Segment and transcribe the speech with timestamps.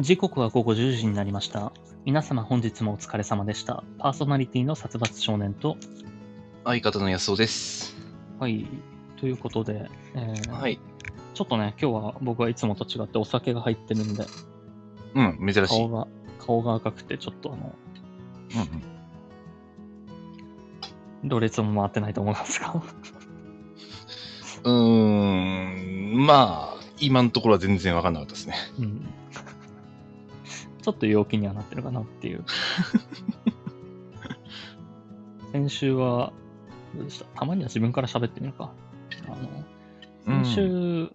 [0.00, 1.74] 時刻は午後10時になりました。
[2.06, 3.84] 皆様本日もお疲れ様でした。
[3.98, 5.76] パーソナリティの殺伐少年と、
[6.64, 7.94] 相方の安尾です。
[8.38, 8.66] はい、
[9.18, 10.80] ということで、えーはい。
[11.34, 14.24] ちょっとね、今日は僕はいつもと違ってお酒が入ってるんで、
[15.16, 15.82] うん、珍しい。
[15.82, 16.08] うん顔が、
[16.38, 17.74] 顔が赤くて、ちょっとあの、
[21.22, 21.28] うん。
[21.28, 22.72] 同列も回ってないと思いますが、
[24.64, 28.54] うーん、まあ、今のところは全然わかんなかったですね。
[28.78, 29.19] うん。
[30.90, 32.44] ちょっと陽気にはなってるかなっていう。
[35.52, 36.32] 先週は、
[36.96, 37.26] どうでした？
[37.26, 38.72] たまには自分から喋ってみるか。
[39.28, 41.12] あの、先週、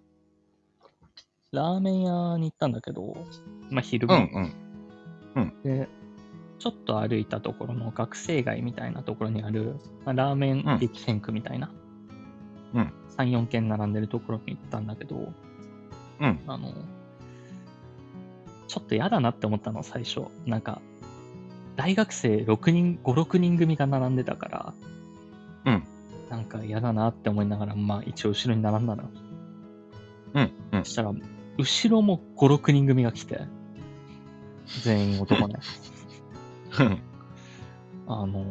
[1.52, 3.18] ラーメン屋に行ったんだけど、
[3.68, 4.50] まあ昼うん、間、
[5.34, 5.90] うん、で、
[6.58, 11.70] ちょっと歩いたところの学生街みたいなところにある、まあ、ラーメン激戦区みたいな、
[12.72, 12.92] うん。
[13.18, 15.34] 3、4軒並んでるところに行ったんだけど、
[16.20, 16.40] うん。
[16.46, 16.72] あの、
[18.68, 20.22] ちょっと嫌だなって思ったの、最初。
[20.44, 20.80] なんか、
[21.76, 24.74] 大学生6人、5、6人組が並んでたから、
[25.66, 25.84] うん。
[26.30, 29.10] なんか嫌だなって思いながら、まあ一応後ろに並んだの。
[30.34, 30.90] うん、うんそ。
[30.90, 31.12] したら、
[31.58, 33.40] 後ろも5、6人組が来て、
[34.82, 35.56] 全員男ね。
[36.80, 37.02] うん
[38.08, 38.44] あの、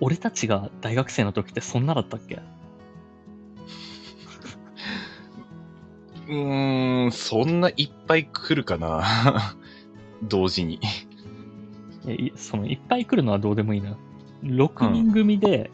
[0.00, 2.40] 俺たちが大学生の時ってそんなだったっけ？
[6.28, 9.56] うーん、そんないっぱい来るかな
[10.22, 10.80] 同時に。
[12.04, 13.96] いやいそのいっぱい来るのはどうでもいいのよ。
[14.42, 15.70] 6人組で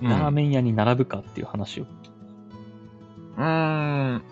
[0.00, 1.86] ラーメン屋に並ぶかっていう話を。
[3.36, 4.22] うーん。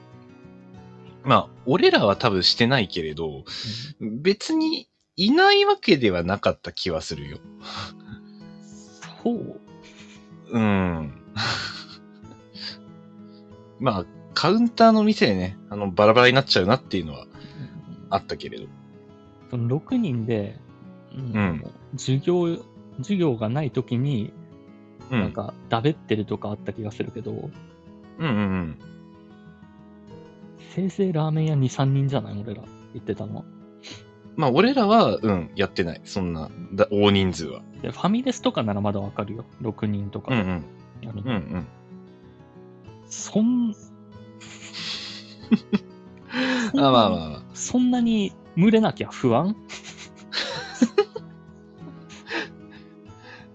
[1.24, 3.44] まあ、俺らは多分してないけれど、
[4.00, 7.38] 別にいないわけではなかった気はするよ。
[9.22, 9.60] そう
[10.50, 11.12] うん。
[13.80, 14.06] まあ、
[14.38, 17.26] カウンターの店でね、あの、バラバラになっちゃうなっていうのは
[18.08, 18.68] あったけれど。
[19.50, 20.60] その6人で、
[21.12, 21.64] うんうん
[21.96, 22.56] 授業、
[22.98, 24.32] 授業がない時に、
[25.10, 25.20] うん。
[25.22, 27.50] なんか、だべってるとかあった気がするけど、うん
[28.20, 28.78] うんうん。
[30.70, 32.40] せいぜいラーメン屋2、3人じゃない？
[32.40, 32.62] 俺ら
[32.94, 33.44] 言ってたのは。
[34.36, 36.00] まあ、俺らは、うん、やってない。
[36.04, 37.62] そんな、だ大人数は。
[37.82, 39.44] で、ファミレスとかならまだわかるよ。
[39.62, 40.64] 6人とかうんうん。
[41.02, 41.66] うんうん。
[43.08, 43.74] そん、
[46.76, 47.42] あまあまあまあ。
[47.54, 49.56] そんなに群れなきゃ不安？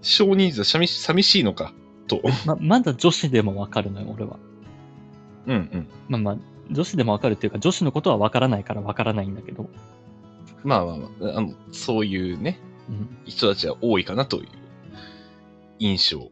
[0.02, 1.72] 少人数は寂し寂しいのか、
[2.06, 2.20] と。
[2.46, 4.38] ま、まだ女子でもわかるのよ、俺は。
[5.46, 5.88] うんうん。
[6.08, 6.36] まあまあ、
[6.70, 9.68] 女子でもわかるっていうか、女子のことはわからないからわからないんだけど。
[10.62, 13.18] まあまあまあ、あの、そういうね、うん。
[13.24, 14.48] 人たちは多いかなという
[15.78, 16.30] 印象。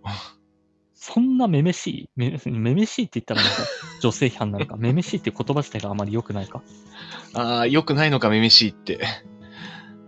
[1.04, 3.62] そんなめめしいめめめしいって言ったらなんか
[4.00, 4.76] 女性批判になるか？
[4.76, 6.62] めめしいって言葉自体があまり良くないか？
[7.34, 9.00] ああ、良くないのか、めめしいって。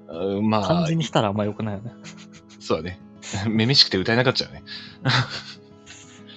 [0.09, 1.93] う んまあ漢字、にしたらあんま良くないよね。
[2.61, 3.01] そうだね。
[3.51, 4.63] めめしくて歌えなかったよね。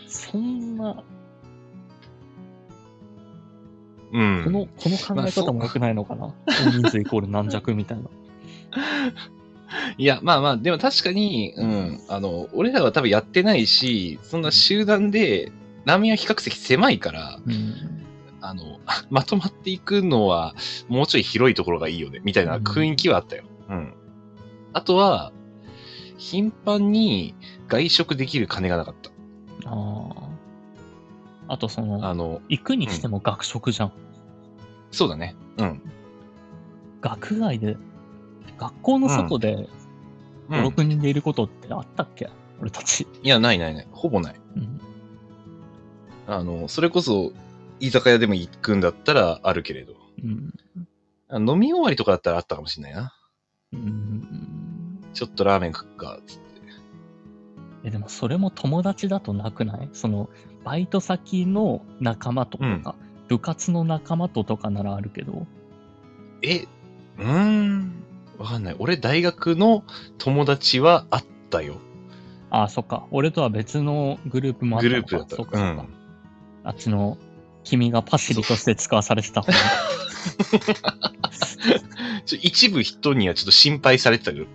[0.08, 1.04] そんな、
[4.12, 4.42] うん。
[4.44, 6.34] この、この考え方も良くないのかな？
[6.48, 8.10] 大人数イコール軟弱みたいな。
[9.98, 15.52] いや、まあまあ、でも確かに、うん、あの、俺らは多分やってないし、そんな集団で、
[15.86, 17.74] ラーメン屋比較的狭いから、うん。
[18.42, 18.80] あの、
[19.10, 20.56] まとまっていくのは、
[20.88, 23.44] もうちょい広いところがいいよね、みたいな雰囲気はあったよ。
[23.70, 23.94] うん。
[24.74, 25.32] あとは、
[26.18, 27.36] 頻繁に
[27.68, 29.12] 外食できる金がなかった。
[29.70, 30.28] ああ。
[31.50, 33.92] あとその、あの、行くにしても学食じゃん。
[34.92, 35.36] そうだね。
[35.58, 35.82] うん。
[37.02, 37.78] 学外で、
[38.58, 39.68] 学校の外で
[40.50, 42.30] 5、うん、6人でいることってあったっけ？
[42.60, 43.08] 俺たち。
[43.22, 43.88] いや、ないないない。
[43.92, 44.36] ほぼない。
[44.56, 44.82] うん。
[46.28, 47.32] あの、それこそ、
[47.80, 49.94] 居酒屋でも行くんだったらあるけれど。
[50.24, 50.54] うん。
[51.30, 53.14] あ飲み終わりとかだったらあったかもしれないな。
[53.74, 55.00] うん。
[55.14, 56.44] ちょっとラーメン食っか、つって。
[57.84, 59.90] え、でもそれも友達だとなくない？
[59.94, 60.30] その、
[60.64, 65.46] バイト先の仲間ととか、うん部活の仲間ととかならあるけど、
[66.42, 68.07] え、うーん。
[68.38, 68.76] わかんない。
[68.80, 69.84] 俺、大学の
[70.18, 71.78] 友達はあったよ。
[72.50, 73.08] ああ、そっか。
[73.12, 75.36] 俺とは別のグループもあったグループだった。
[75.36, 75.60] そっか。
[75.60, 75.90] うん
[76.64, 77.18] あっちの、
[77.64, 79.44] 君がパシリとして使わされてた
[82.42, 84.46] 一部人にはちょっと心配されてたけど。
[84.46, 84.50] うん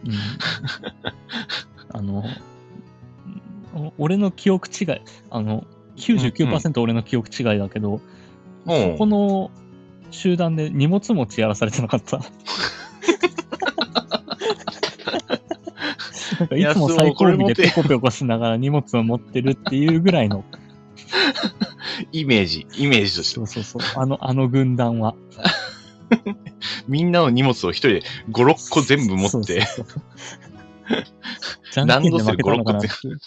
[1.94, 2.25] あの、
[3.75, 5.00] お俺の記憶違い、
[5.31, 8.00] あの、99%俺の記憶違いだけど、うん
[8.64, 9.50] そこの
[10.11, 12.19] 集団で荷物持ちやらされてなかった。
[12.23, 12.32] なんか
[16.56, 20.44] いつも最後尾でペコペコしながら荷物を持ってるっていうぐらいの。
[22.12, 23.83] イメージ、イメージとしてそうそうそう。
[23.97, 25.15] あの、あの軍団は。
[26.89, 29.87] みんなの荷物を一人で5、6個全部持って、そうそう。
[31.73, 33.19] じゃんけんで負けたのかなっていう。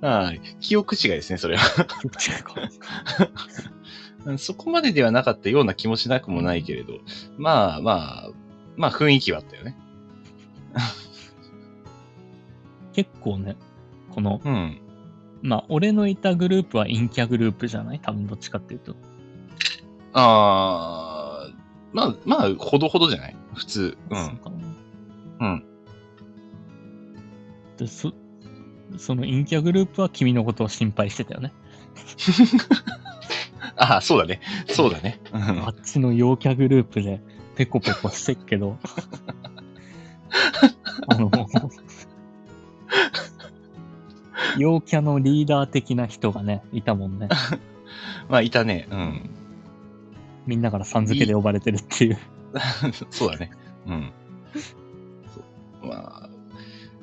[0.00, 1.66] はい記憶違いですね、それは。
[1.66, 2.54] 違うか。
[4.26, 6.94] うんそこまでではなかったような気もしなくもないけれど、
[7.36, 8.30] まあまあ、
[8.76, 9.76] まあ雰囲気はあったよね。
[12.92, 13.56] 結構ね、
[14.10, 14.80] この、うん。
[15.42, 18.00] まあ、俺のいたグループは陰キャグループじゃない？
[18.00, 18.94] 多分どっちかっていうと。
[20.12, 21.54] あー、
[21.92, 23.36] まあ、まあ、ほどほどじゃない？
[23.54, 23.98] 普通。
[24.10, 24.14] う。
[24.14, 24.56] そうんかな
[25.40, 25.64] うん。
[27.76, 28.12] でそ
[28.96, 31.52] その陰キャグループは君のことを心配してたよね。
[33.76, 34.40] ああ、そうだね。
[34.68, 35.20] そうだね。
[35.32, 37.20] うんあっちの陽キャグループで
[37.56, 38.78] ペコペコしてっけど、
[41.08, 41.30] あの、
[44.58, 47.28] 陽キャのリーダー的な人がね、いたもんね。
[48.28, 48.88] まあ、いたね。
[48.90, 49.30] うん。
[50.46, 52.18] みんなからさん付けで呼ばれてるっていう。
[53.10, 53.50] そうだね。
[53.86, 54.12] うん。
[55.82, 56.28] まあ、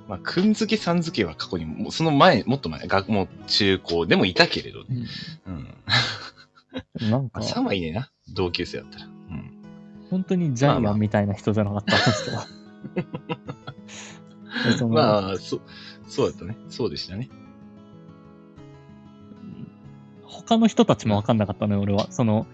[0.07, 4.83] まあ、くんづけさん付けは過去にも、その前、もっと前、学も中高でもいたけれど、
[5.45, 7.09] うん。
[7.09, 8.09] なんかまあ、、3はいいねな。
[8.33, 9.05] 同級生だったら。
[9.05, 9.51] うん。
[10.09, 12.45] 本当にジャイアンみたいな人じゃなかった、あの人は。
[12.45, 12.60] で
[14.77, 15.61] そのまあ、そ、
[16.07, 16.57] そうだったね。
[16.69, 17.29] そうでしたね。
[20.23, 22.11] 他の人たちも分かんなかったのよ、俺は。
[22.11, 22.47] その、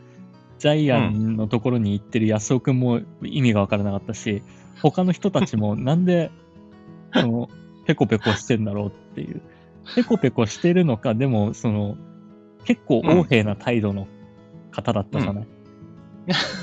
[0.60, 4.44] ジャイアンのところに行ってる安尾くんも意味が分からなかったし、
[4.82, 6.32] 他の人たちもなんで、
[7.14, 7.50] その、
[7.86, 9.42] ペコペコしてんだろうっていう。
[9.96, 11.98] ペコペコしてるのか、でも、その、
[12.66, 14.08] 結構横柄な態度の
[14.72, 15.48] 方だったじゃない。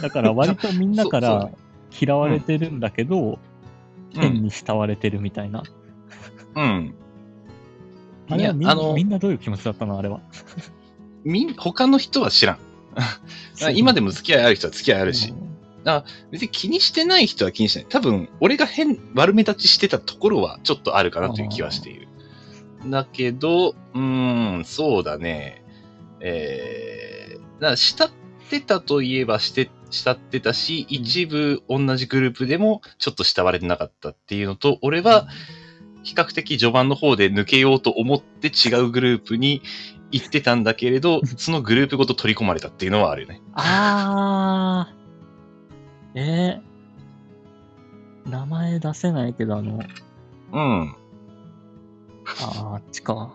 [0.02, 1.50] だから割とみんなから
[1.98, 3.38] 嫌われてるんだけど、
[4.14, 4.42] う天ん。
[4.42, 5.62] に慕われてるみたいな。
[6.54, 6.94] うん。
[8.30, 9.98] あれはみのみんなどういう気持ちだったの？
[9.98, 10.20] あれは。
[11.24, 12.58] みん、他の人は知らん。
[13.74, 15.34] 今でも付き合いある人は付き合いあるし。
[16.30, 17.88] 別に気にしてない人は気にしてない。
[17.90, 22.08] 多分、俺が変、悪目立ちしてたところはちょっとあるかなという気はしている。
[22.86, 25.62] だけど、うーん、そうだね。
[26.20, 28.10] えー、だっ
[28.48, 35.26] てたといえばして、慕ってたし、一部同じグループでもちょっと慕われてなかったっていうのと、俺は
[36.02, 39.62] 比較的序盤の方で抜けようと思って違うグループに
[40.10, 43.40] 行ってたんだけれど、 そのグループごと取り込まれたっていうのはあるよね。
[43.54, 45.04] あー。
[46.16, 49.80] えー、名前出せないけど、あの、
[50.52, 50.90] うん。
[50.90, 53.34] あーあっちか。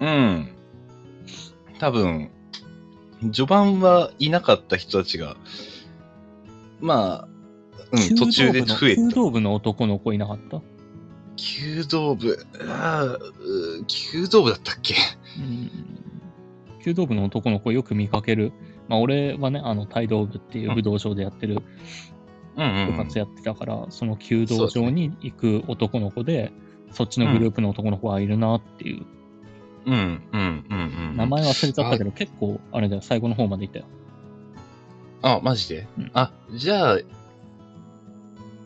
[0.00, 0.48] うん。
[1.78, 2.30] 多分、
[3.20, 5.36] 序盤はいなかった人たちが、
[6.80, 7.28] まあ、
[7.92, 9.00] うん、途中で増えた。
[9.02, 10.62] 弓道部の男の子いなかった？
[11.36, 12.38] 弓道部、
[12.68, 14.94] あーう弓道部だったっけ？
[15.38, 15.70] うん。
[16.84, 18.52] 弓道部の男の子よく見かける。
[18.88, 21.62] まあ俺はね、あの、帯道部っていう武道場でやってる
[22.56, 22.90] うんうん。
[22.92, 26.52] 部活やってたから、その弓道場に行く男の子で、
[26.90, 29.04] そっちのグループの男の子はいるなっていう。
[29.86, 30.78] うん、うん、うん、
[31.10, 31.16] うん。
[31.16, 33.84] 名前忘れちゃったけど、結構、あれだよ、最後の方までいたよ。
[35.22, 36.98] あ、マジで、うんあ、じゃあ、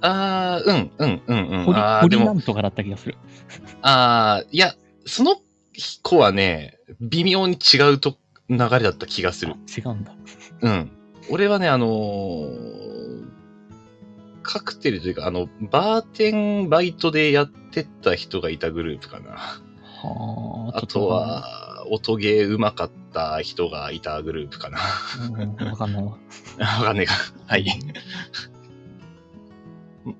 [0.00, 1.64] あー、うん、うん、うん、うん。
[1.64, 1.80] 堀
[2.18, 3.16] 堀なんとかだった気がする。
[3.82, 4.74] あー、いや、
[5.06, 5.36] その
[6.02, 8.16] 子はね、微妙に違うと
[8.48, 9.54] 流れだった気がする。
[9.54, 10.12] あ違うんだ。
[10.62, 10.90] うん。
[11.30, 12.84] 俺はね、あのー
[14.44, 19.60] カクテルというか、あの、バーテンバイトでやってた人がいたグループかな。
[20.04, 24.78] はあ、あとは、音ゲー上手かった人がいたグループかな。
[25.38, 26.18] うん、わかんないわ。
[26.58, 27.14] わかんねえか。
[27.46, 27.66] はい。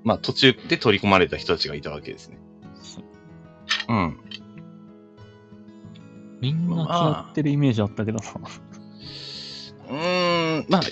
[0.03, 2.39] まあ、途中で取り込まれた人たちがいたわけですね。
[2.83, 3.05] そう
[3.89, 4.19] うん。
[6.41, 8.25] みんな嫌ってるイメージあったけどな。
[9.89, 10.83] うーん、まあ、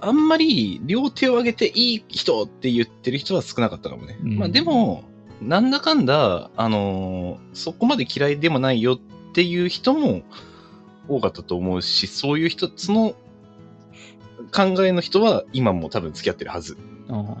[0.00, 4.18] あんまり両手を挙げていい人って言ってる人は少なかったかもね。
[4.22, 5.04] うんまあでも、
[5.40, 8.98] なんだかんだ、あのーそこまで嫌いでもないよっ
[9.32, 10.22] ていう人も
[11.08, 13.14] 多かったと思うし、そういう人、その
[14.52, 16.76] 考えの人は今も多分付き合ってるはず。
[17.08, 17.36] あ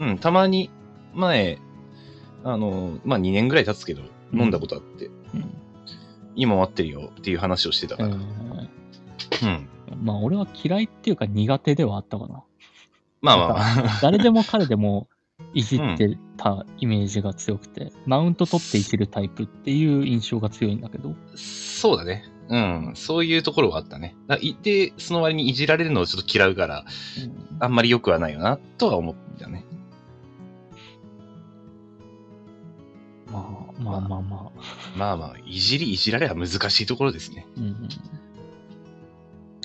[0.00, 0.70] うん、たまに
[1.14, 1.58] 前、
[2.42, 5.50] あのーまあ2年ぐらい経つけど、うん飲んだことあって、ーうん
[6.36, 8.08] 今待ってるよっていう話をしてたから。
[8.08, 8.74] えー
[9.42, 9.68] うん。
[10.02, 12.42] まあ俺は嫌いっていうか苦手ではあったかな。
[13.22, 13.98] まあまあまあ。
[14.02, 15.08] 誰でも彼でも
[15.54, 22.24] いじってたイメージが強くて、マウント取っていじるタイプっていう印象が強いんだけど、そうだね。
[22.48, 22.92] うん。
[22.94, 24.16] そういうところはあったね。
[24.26, 26.84] だいて、その割にいじられるのをちょっと嫌うから、
[27.22, 29.64] うんあんまり良くはないよな、とは思ったね。
[33.30, 34.50] まあ、まあまあまあ。
[34.96, 37.46] まあまあ、いじり、いじられは難しいところですね。
[37.56, 37.88] うんうん。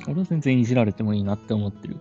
[0.07, 1.97] 俺は全然いじられてもいいなって思ってる。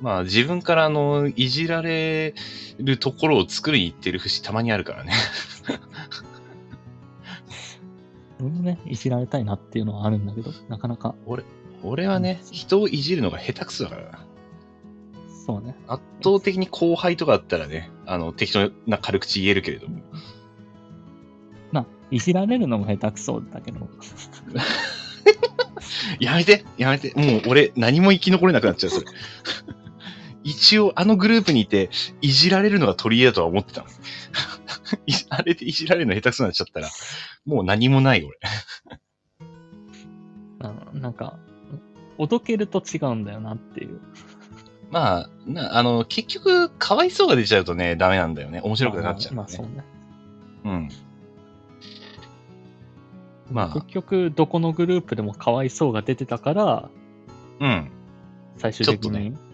[0.00, 2.34] まあ、自分から、あの、いじられ
[2.78, 5.12] るところを作りに行ってる節たまにあるからね。
[8.40, 11.16] 俺もね、いじられたいなっていうのはあるんだけど、なかなか、
[11.82, 14.26] 俺はね、人をいじるのが下手くそだからな。
[15.46, 15.74] そうね。
[15.88, 20.02] 圧倒的に後輩とかだったらね、あの、適当な軽口言えるけれども。
[21.72, 23.88] まあ、いじられるのも下手くそだけど、
[26.20, 29.06] やめてやめてもう俺、何も生き残れなくなっちゃう、それ。
[30.48, 31.90] 一応、あのグループにいて、
[32.22, 33.88] いじられるのが取り柄だとは思ってたの。
[35.06, 36.88] いあれでいじられるの下手くそになっちゃったら、
[37.44, 38.38] もう何もない、俺。
[40.60, 41.38] あのなんか、
[42.16, 44.00] おどけると違うんだよなっていう。
[44.90, 48.62] まあ、な、あの、結局、かわいそうが出ちゃうとね、ダメなんだよね。
[48.62, 49.36] 面白くなっちゃう、ね。
[49.36, 49.84] まあ、そうね。
[50.64, 50.88] うん。
[53.50, 56.90] まあ結局、どこのグループでもかわいそうが出てたから、
[57.60, 57.90] うん。
[58.56, 59.47] 最終的に、ね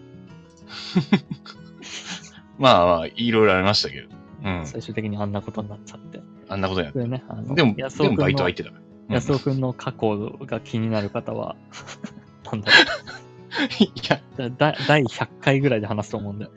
[2.57, 4.07] まあまあ、いろいろありましたけど。
[4.43, 4.65] うん。
[4.65, 6.21] 最終的にあんなことになっちゃって。
[6.47, 7.23] あんなことやっこれね、
[7.55, 8.81] でも、でもバイト相手だから。
[8.81, 11.55] うん安尾くんの過去が気になる方は、
[12.51, 12.71] なんだ
[13.79, 16.47] いや、ろうだ第100回ぐらいで話すと思うんで。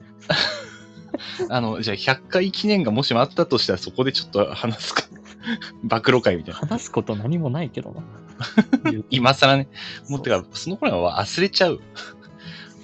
[1.50, 5.02] あの、じゃあ100回記念がもしもあったとしたらそこでちょっと話すか。
[5.82, 6.60] 暴露会みたいな。
[6.60, 8.02] 話すこと何もないけどな。
[9.10, 9.68] 今更ね。
[10.08, 11.80] もうそうてか、その頃は忘れちゃう。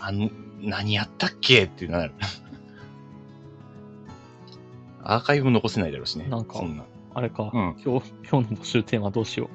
[0.00, 0.30] あの、
[0.64, 1.64] 何やったっけ？
[1.64, 2.14] ってなる。
[5.02, 6.26] アーカイブも残せないだろうしね。
[6.28, 6.84] なんかそんな。
[7.14, 9.48] あれか、うん今日、今日の募集テーマどうしよう。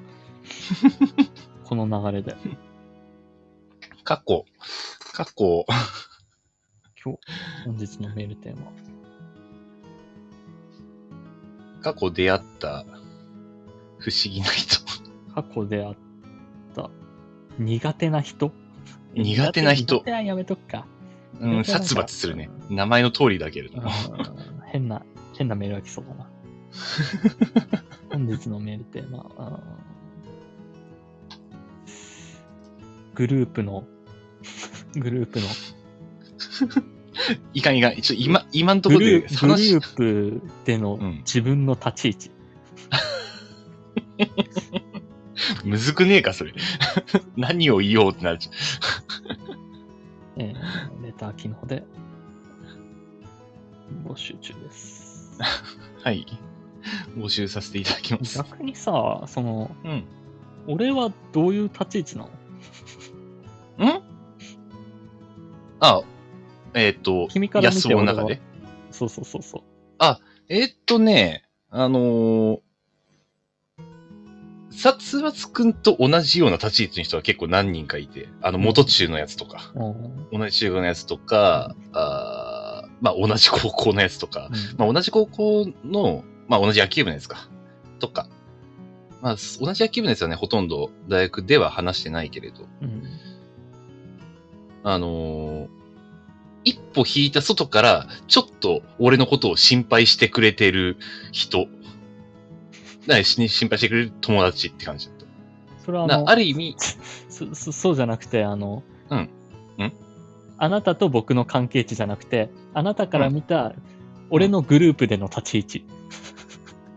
[1.67, 2.35] この流れで。
[4.03, 4.45] 過去、
[5.13, 5.65] 過去、
[7.03, 7.19] 今日、
[7.65, 8.71] 本日のメールテーマ。
[11.81, 12.85] 過去出会った
[13.97, 14.79] 不思議な人。
[15.33, 15.95] 過去であっ
[16.75, 16.89] た
[17.57, 18.51] 苦手な人？
[19.13, 20.85] 苦手な人苦手はやめとくか。
[21.39, 22.49] うん、殺伐するね。
[22.69, 23.83] 名前の通りだけれども。
[23.83, 23.85] う
[24.45, 25.03] ん変な、
[25.35, 26.29] 変なメールが来そうだな。
[28.13, 29.25] 本日のメールテーマ。
[29.37, 29.89] うん
[33.19, 33.83] グループの、
[34.95, 35.47] グループの、
[37.53, 37.95] いかんいかん。
[38.01, 42.31] ちょ、今、今んとこグルでーグル話、ープでのうん自分の立ち位置。
[45.65, 46.53] むずくねえか、それ。
[47.35, 48.49] 何を言おうってなるじ
[50.39, 51.83] えーレター機能で
[54.05, 55.39] 募集中です。
[56.03, 56.25] はい。
[57.17, 58.37] 募集させていただきます。
[58.37, 60.03] 逆にさ、その、うん。
[60.67, 62.27] 俺はどういう立ち位置な
[63.77, 63.97] の？
[63.99, 64.03] ん？
[65.79, 66.01] あ、
[66.73, 68.41] えっ、と、君から見安て俺は尾の中で？
[68.91, 69.63] そうそうそうそう。
[70.51, 72.59] えっとね、あのー、
[74.81, 80.39] 殺伐くんと同じような立ち位置の人は結構何人かいて、あの、元中のやつとか、うん。
[80.39, 87.49] 同じ中学のやつとか、あーまあ、同じ高校のやつとか、まあ、同じ高校の、まあ、同じ野球部のやつか、
[87.99, 88.29] とか、
[89.21, 93.03] まあ、同じ野球部のやつはね、ほとんど大学では話してないけれど、うん。
[94.83, 95.79] あのー
[96.65, 100.97] 一歩引いた外から、ちょっと俺のことを心配してくれてる
[101.31, 101.67] 人。
[103.09, 105.15] だからし心配してくれる友達って感じだっ
[105.83, 106.75] それはあある意味、
[107.27, 109.29] そそそうじゃなくて、あの、うんん？
[110.59, 113.73] あなたと僕の関係値じゃなくて、あなたから見た
[114.29, 115.85] 俺のグループでの立ち位置。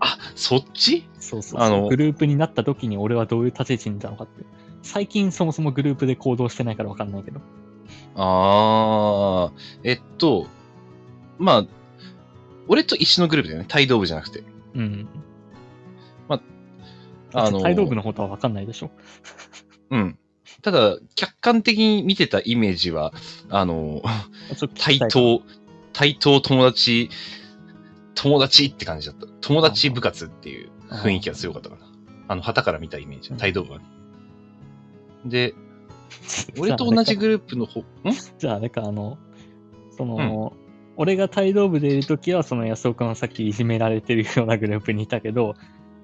[0.01, 1.09] あ、そっち？
[1.19, 4.45] そうそうそうあのグループになった時に俺はどういう立ち位置にいたのかって。
[4.83, 7.41] 最近そもそもグループで行動してないからわかんないけど。
[8.17, 9.53] ああ、
[9.85, 10.47] えっと、
[11.39, 11.67] まあ、
[12.69, 13.69] 俺と一緒のグループだよね。
[13.75, 14.43] 帯同部じゃなくて。
[14.75, 15.09] うん。
[17.33, 18.91] まあの、あの帯同部のことはわかんないでしょ。
[19.91, 20.19] うん。
[20.63, 23.13] ただ、客観的に見てたイメージは、
[23.49, 24.03] あの、
[24.79, 25.43] 対等、
[25.93, 27.11] 対等友達、
[28.15, 29.27] 友達って感じだった。
[29.41, 31.87] 友達部活っていう雰囲気が強かったかな。
[32.29, 33.37] あの、旗から見たイメージう。
[33.37, 33.85] ん帯同部はね。
[35.25, 35.55] で、
[36.59, 37.85] 俺と同じグループの方、ん？
[38.39, 39.19] じゃああれか、あの、
[39.97, 40.53] その、
[40.97, 45.55] 俺が帯同部でいるときは、その安岡がさっきいじめられてるようなグループにいたけど、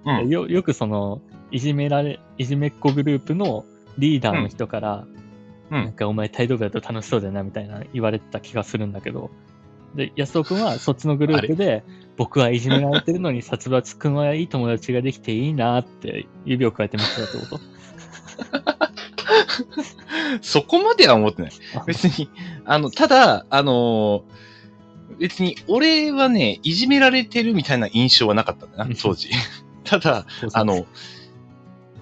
[0.08, 0.28] うん。
[0.28, 3.64] よよくその、いじめられ、いじめっ子グループの
[3.98, 5.06] リーダーの人から、
[5.70, 5.84] うん。
[5.84, 9.30] なんかお前帯同部だと楽しそうだよなみたいな言われてた気がするんだけど、
[9.94, 11.82] で、安尾くんはそっちのグループで、
[12.16, 17.60] 僕はいじめられてるのに殺伐くんはいい友達ができていいなって指を加えて見てたってこと？
[20.42, 21.52] そこまでは思ってない。
[21.76, 21.84] あ。
[21.86, 22.28] 別に、
[22.64, 24.24] あの、ただ、あの
[25.18, 29.30] 別に、俺はね、いじめられてるみたいな印象はなかったんだな、当時。
[29.88, 30.86] ただ、あの、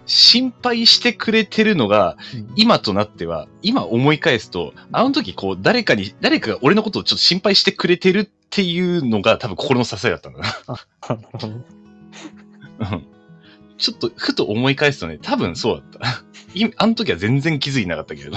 [0.06, 10.46] 心配してくれてるのが、うん今となっては、今思い返すと、あの時こう、誰かに、誰かが俺のことをちょっと心配してくれてるっていうのが多分心の支えだったんだな。
[13.78, 16.24] ちょっと、ふと思い返すとね、多分そうだった。
[16.54, 18.36] いあの時は全然気づいてなかったけれど。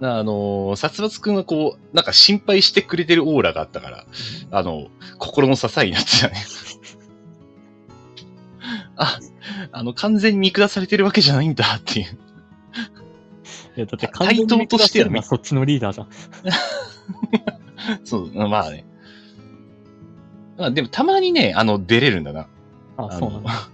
[0.00, 4.06] なあのー、殺伐くんがこう、なんか心配してくれてるオーラがあったから、
[4.50, 4.88] あの、
[5.18, 6.34] 心の支えになってたね。
[8.96, 9.18] あ、
[9.72, 12.06] あの、完全に見下されてるわけじゃないんだっていう。
[13.76, 16.08] いや、だって完全に見下してるのはそっちのリーダーじゃん。
[18.04, 18.84] そう、まあね。
[20.56, 22.46] まあでもたまにね、あの、出れるんだな。
[22.96, 23.70] あ、あのそうなんだ。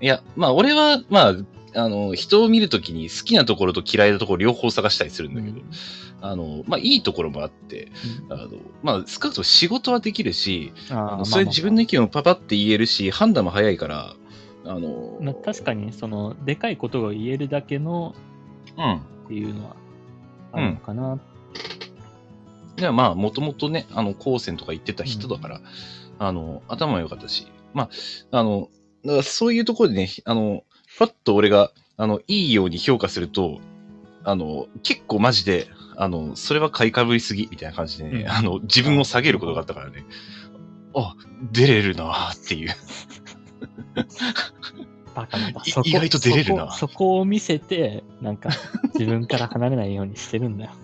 [0.00, 1.34] いや、まあ俺は、まあ、
[1.74, 5.60] あの、人を見るときに好きなところと嫌いなところ両方探したりするんだけど、
[6.20, 7.90] あの、まあいいところもあって、
[8.28, 8.48] あの、
[8.82, 14.14] まあ少なくとも仕事はできるし、うんあのそれ自分の意見をパパって言えるし、判断も早いから、
[14.64, 18.14] あの、まあ確かに、その、でかいことが言えるだけの
[18.76, 18.96] うん。
[18.96, 18.98] っ
[19.28, 19.76] ていうのは
[20.52, 21.20] あるのかな。
[22.76, 25.60] ではまあ、もともとね、あの、高専とか行ってた人だから、
[26.18, 27.84] あの、頭も良かったし、ま
[28.32, 28.68] あ、あの、
[29.04, 30.64] だからそういうところでね、あの、
[30.98, 33.60] パッと俺が、あの、いいように評価すると、
[34.24, 40.04] あの、結構マジで、あの、それは買いかぶりすぎ、みたいな感じでね、うんあの、自分を下げることがあったからね、
[40.94, 41.14] あ、
[41.52, 42.70] 出れるなーっていう。
[45.14, 45.62] バカなんだ。
[45.64, 48.50] いそこ意外と出れるなそこそこを見せて、なんか、
[48.94, 50.70] 自分から離れないようにしてるんだよ。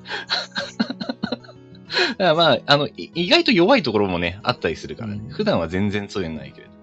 [0.88, 5.20] だからまあ、あの、い意外と弱いところもね、あったりするからね。
[5.24, 6.75] うん普段は全然そういうのないけれど。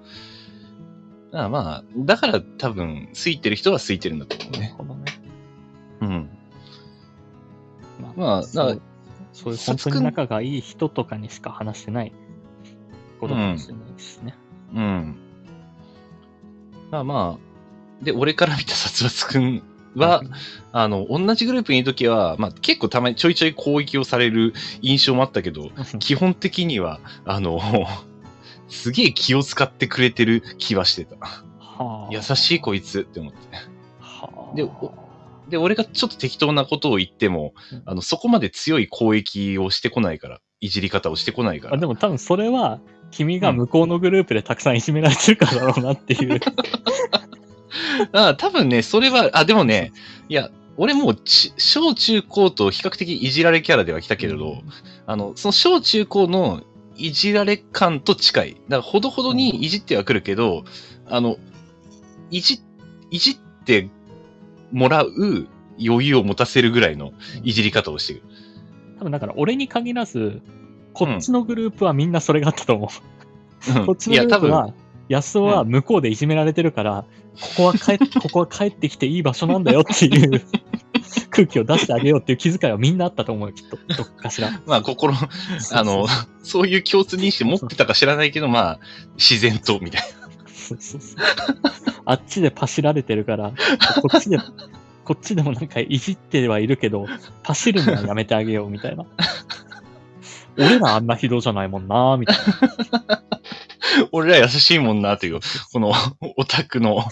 [1.34, 4.60] だからまあ、だから多分、空いてる人は空いてるんだと思うね。
[4.60, 5.04] なるほどね。
[6.02, 6.30] うん。
[8.00, 8.82] ままあそうだ
[9.32, 12.13] そういう本当に仲がいい人とかにしか話してない
[13.20, 14.36] ことかもしれないしね。
[14.75, 15.16] うん。
[16.92, 19.63] まあまあ、で、俺から見た殺伐くん
[19.96, 20.22] は、
[20.72, 27.60] あの、同じグループにいるときは、まあ結構たまにちょいちょい攻撃をされる印象もあったけど、 基本的には、あの、
[28.74, 31.16] すげえ気を使ってくれてる気はしてた。
[31.16, 33.40] はあ優しいこいつって思って。
[34.00, 34.94] はあでお
[35.50, 41.76] で、俺がちょっと適当なことを言ってもうん、あの、そこまで強い攻撃をしてこないから、いじり方をしてこないから。
[41.76, 42.80] あでも多分それは、
[43.12, 46.40] 君が向こうのグループでたくさんいじめられてるからだろうなっていう。
[48.12, 49.92] あ多分ね、それは、あ、でもね、
[50.30, 54.62] いや、俺も小中高と比較的いじられキャラでは来たけれど、
[55.06, 56.64] あの、その小中高の
[56.95, 58.53] いじられ感と近い。
[58.53, 60.63] だから、ほどほどにいじってはくるけど、
[61.08, 61.38] あの、
[62.29, 62.62] いじ、
[63.10, 63.89] いじって
[64.71, 65.47] もらう
[65.79, 68.23] 余裕を持たせるぐらいのいじり方をしてる。
[68.99, 70.41] 多分だから俺に限らず、
[70.93, 72.89] こっちのグループはみんなそれがあったと思う。
[73.79, 74.73] うんこっちのグループは、
[75.13, 77.06] 安尾は向こうでいじめられてるから、
[77.39, 80.41] ここは帰っ、 ここは帰ってきていい場所なんだよっていう
[81.30, 83.78] 空気を出してあげようっていう気遣いはみんなあったと思うよ、きっと。
[83.95, 84.62] どっかしら。
[84.65, 86.08] まあ、心、あの、
[86.43, 88.80] そういう共通認識持ってたか知らないけど、まあ、
[89.17, 90.02] 自然と、みたい
[90.47, 91.17] そうそうそう
[92.06, 93.52] あっちでパシられてるから、
[94.02, 94.38] こっちで、
[95.04, 97.06] こっちでもなんかいじってはいるけど、
[97.43, 99.06] パシるのはやめてあげようみたいな。
[100.58, 103.23] 俺らあんな非道じゃないもんなみたいな。
[103.99, 104.08] な。
[104.12, 105.39] 俺ら優しいもんな、という、
[105.71, 105.93] この、
[106.38, 107.06] オタクの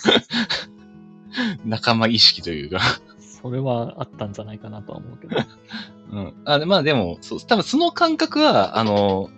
[1.66, 2.80] 仲間意識というか。
[3.20, 5.38] それはあったんじゃないかなとは思うけど。
[6.12, 6.34] うん。
[6.46, 9.30] あでまあでも、そう、多分その感覚は、あの、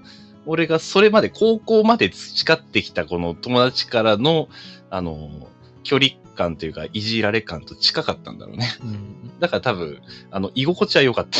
[0.45, 4.49] 俺がそれまで高校まで培ってきたこの友達からの、
[4.89, 5.47] あの、
[5.83, 8.67] 距離感というか、いじられ感と近かったんだろうね。
[8.83, 9.39] うん。
[9.39, 10.01] だから多分、
[10.31, 11.39] あの、居心地は良かった。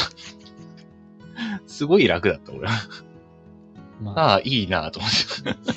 [1.67, 2.73] すごい楽だった、俺は。
[4.03, 5.73] まあ、ああ、いいなと思って。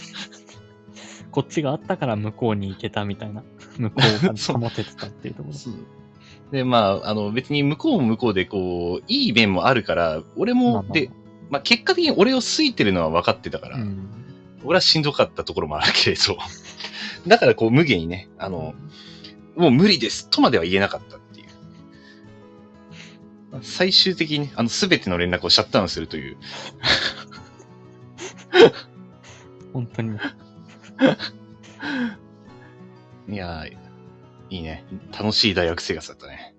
[1.31, 3.43] こっちがあったから向こうに行けたみたいな。
[3.79, 6.51] 向こうが保ててたっていうところ。
[6.51, 11.11] で、まあ、あの、別に向こうも向こうで、こう、いい面もあるから、俺も、で、
[11.51, 14.09] まあ、結果的に俺を好いてるのは分かってたから、うん。
[14.65, 16.37] 俺はしんどかったところもあるけれど、
[17.27, 18.75] だからこう無限にね、あの、
[19.57, 21.47] もう無理ですとまでは言えなかったっていう。
[23.63, 26.37] 最終的にね、あの、すべての連絡をシャットダウンするという。
[29.73, 30.19] 本当に。
[33.29, 33.77] いやー、
[34.51, 34.85] いいね。
[35.13, 36.55] 楽しい大学生活だったね。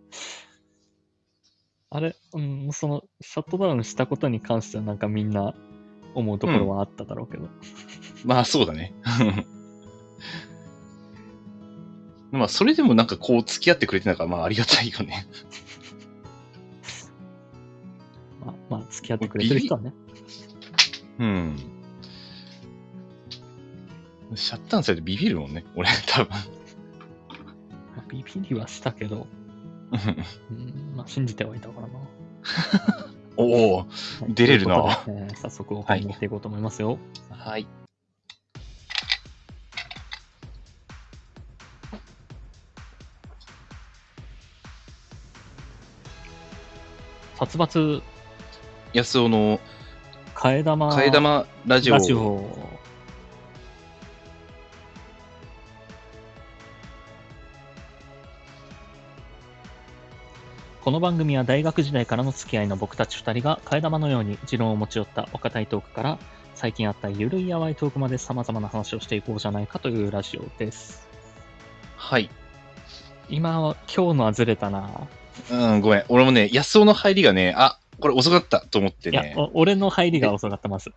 [1.89, 5.55] あれ、うん、その、シャットダウンしたことに関してはなんかみんな
[6.13, 7.47] 思うところはあっただろうけど。
[8.25, 8.93] まあ、そうだね。
[12.31, 15.27] まあ、それでもなんかこう付き合ってくれてたから、まあ、ありがたいよね。
[18.45, 19.93] まあ、まあ、付き合ってくれてる人はね。
[21.19, 21.76] うん。
[24.35, 26.29] シャッターンされてビビるもんね、俺、多分。
[26.31, 26.37] ま
[27.97, 29.27] あビビりはしたけど、
[29.91, 31.93] うん、まあ信じてはいたからな。
[33.37, 33.83] おおは
[34.27, 35.03] い出れるな
[35.35, 36.97] 早速お買いに行っていこうと思いますよ。
[37.29, 37.67] はい。
[47.37, 48.01] 殺伐、
[48.93, 49.59] 安尾の
[50.33, 51.97] 替え玉、替え玉ラジオ。
[60.87, 66.17] この番組は大学時代からの付き合いの僕たち2人が替え玉のように持論を持ち寄ったお堅いトークから
[66.55, 71.05] 最近あったゆるいやわいトークまで様々な話をしていこうじゃないかというラジオです。
[71.97, 72.29] はい。
[73.27, 75.09] 今は、今日のはずれたな。
[75.51, 76.05] うん、ごめん。
[76.07, 80.91] 俺もね、安尾の入りがね、あ、これ遅かったと思っていや、俺の入りが遅かったます。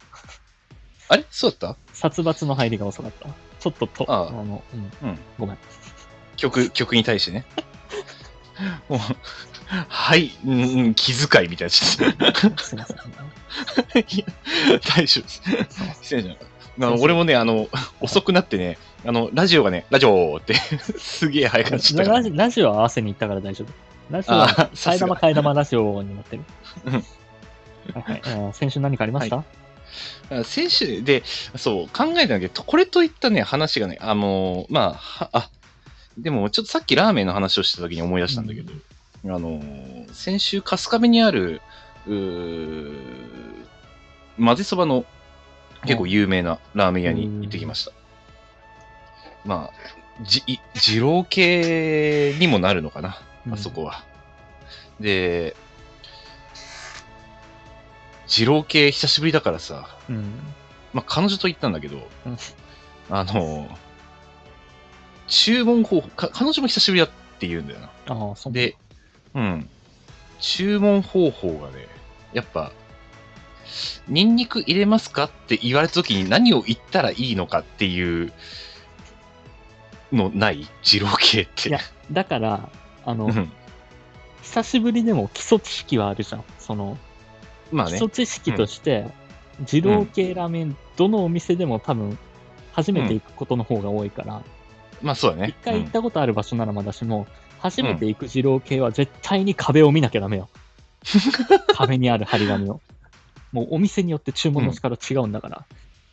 [1.09, 1.25] あれ？
[1.33, 3.29] そうだっ殺伐の入りが遅かった。
[3.59, 5.19] ちょっとと、ああの、うん、たうん。
[5.37, 5.59] ごめん。
[6.37, 7.45] 曲、曲に対してね。
[8.89, 9.01] もう、
[9.89, 11.71] はい、うん、うん気遣いみたいな。
[11.71, 12.97] ちょっとすいません。
[13.97, 15.43] 大丈夫です。
[16.03, 16.37] 失礼じゃん。
[16.83, 17.69] あの俺もね、あの、
[18.01, 20.55] 遅くなってね、あの、ラジオがね、ラジオって、
[20.99, 23.73] すげえ早くなっちゃったラジラジオは合わせに行ったから大丈夫。
[24.11, 26.43] ラジオは、替え玉替え玉ラジオになってる。
[26.87, 29.45] うんはいはいえー先週何かありました、
[30.31, 31.23] あ先週で、
[31.57, 35.51] そう、考えたんだけど、これといったね、話がね、あのーまあ、はあ、
[36.17, 38.73] でも、ちょっとさっきラーメンの話をした時に思い出したんだけど、
[39.25, 41.61] あのー先週、春日部にある、
[42.07, 43.65] うー
[44.39, 45.05] 混ぜそばの
[45.83, 47.93] 結構有名なラーメン屋に行ってきました。
[49.45, 53.19] まあ、じ、い二郎系にもなるのかな、
[53.53, 54.05] あそこは。
[54.99, 55.57] で、
[58.27, 60.41] 二郎系久しぶりだからさ、うん。
[60.93, 62.37] まあ、彼女と行ったんだけど、うん
[63.13, 63.69] あの、
[65.27, 67.91] 注文方法か、彼女も久しぶりだって言うんだよな。
[68.07, 68.51] ああ。
[68.51, 68.77] で、
[69.35, 69.69] うん。
[70.41, 71.87] 注文方法がね、
[72.33, 72.73] やっぱ、
[74.09, 78.33] ニンニク入れますかって言われた時に何を言ったらいいのかっていう
[80.13, 80.67] のない？
[80.83, 81.69] 二郎系って。
[81.69, 81.79] いや
[82.11, 82.69] だから、
[83.05, 83.53] あの、うん
[84.43, 86.45] 久しぶりでも基礎知識はあるじゃん。
[86.59, 86.99] その、
[87.71, 88.09] まあね基礎。
[88.09, 89.07] 知識として、
[89.71, 92.19] 二郎系ラーメン、どのお店でも多分、
[92.73, 94.43] 初めて行くことの方が多いから、
[95.03, 95.65] まあそうだね一。
[95.65, 97.29] 回行ったことある場所ならまだしも、
[97.61, 100.49] 初めて行く二郎系は絶対に壁を見なきゃダメよ。
[101.75, 102.81] 壁にある張り紙を。
[103.53, 105.65] もうお店によって注文の仕方違うんだから。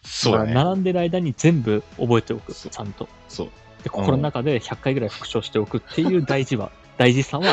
[0.03, 0.53] そうだね。
[0.53, 3.07] 並んでる間に全部覚えておく、ちゃんと。
[3.27, 3.49] そう。
[3.83, 7.45] で、心の中で100回ぐらい復唱しておくっていう大事は、大事さは、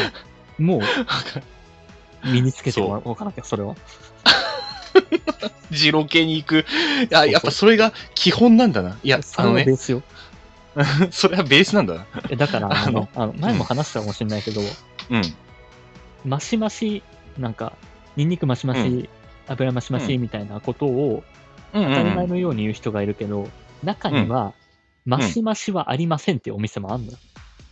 [0.58, 0.80] もう
[2.28, 3.74] 身につけておうかなきゃ、それは。
[5.70, 6.64] 二郎系に行く。
[7.12, 8.98] あ、やっぱそれが基本なんだな。
[9.02, 10.02] いや、あのね、はベースよ。
[11.10, 12.06] それはベースなんだな。
[12.30, 14.60] えだから、あのあの、前も話したかもしれないけど、
[15.10, 15.22] うん。
[16.24, 17.02] マシマシ、
[17.38, 17.72] なんか、
[18.16, 19.08] ニンニクマシマシ、う
[19.46, 21.22] 油マシマシみたいなことを
[21.72, 22.30] うん当たり前うん。
[22.30, 23.48] のように言う人がいるけど、
[23.82, 24.52] 中には、
[25.04, 27.18] マシマシはありませんっていうお店もあるのよ。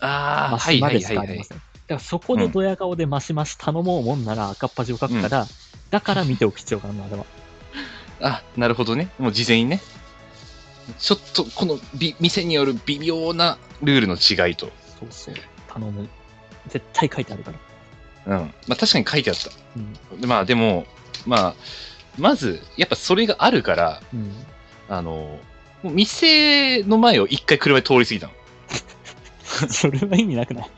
[0.01, 1.27] ああ、マはいシまでしはいはいはい。
[1.27, 1.59] かありません。
[1.59, 5.47] だからそこでドヤ顔でマシマシ頼もうもんなら赤っ端を書くから、
[5.91, 7.25] だから見ておく必要があるの、あれは。
[8.21, 9.09] あ、なるほどね。
[9.19, 9.81] もう事前にね。
[10.99, 14.67] ちょっと、このび店による微妙なルールの違いと。
[15.01, 15.35] そうそう。
[15.69, 16.09] 頼む。
[16.69, 17.53] 絶対書いてあるか
[18.27, 18.39] ら。
[18.39, 18.55] うん。
[18.69, 19.51] まあ確かに書いてあった。
[19.77, 20.21] うん。
[20.21, 20.87] でまあでも、
[21.27, 21.55] まあ、
[22.19, 24.33] まず、やっぱそれがあるから、うん。
[24.89, 25.39] あの、
[25.83, 28.31] 店の前を一回車で通り過ぎた
[29.69, 30.63] それは意味なくない？
[30.65, 30.71] の。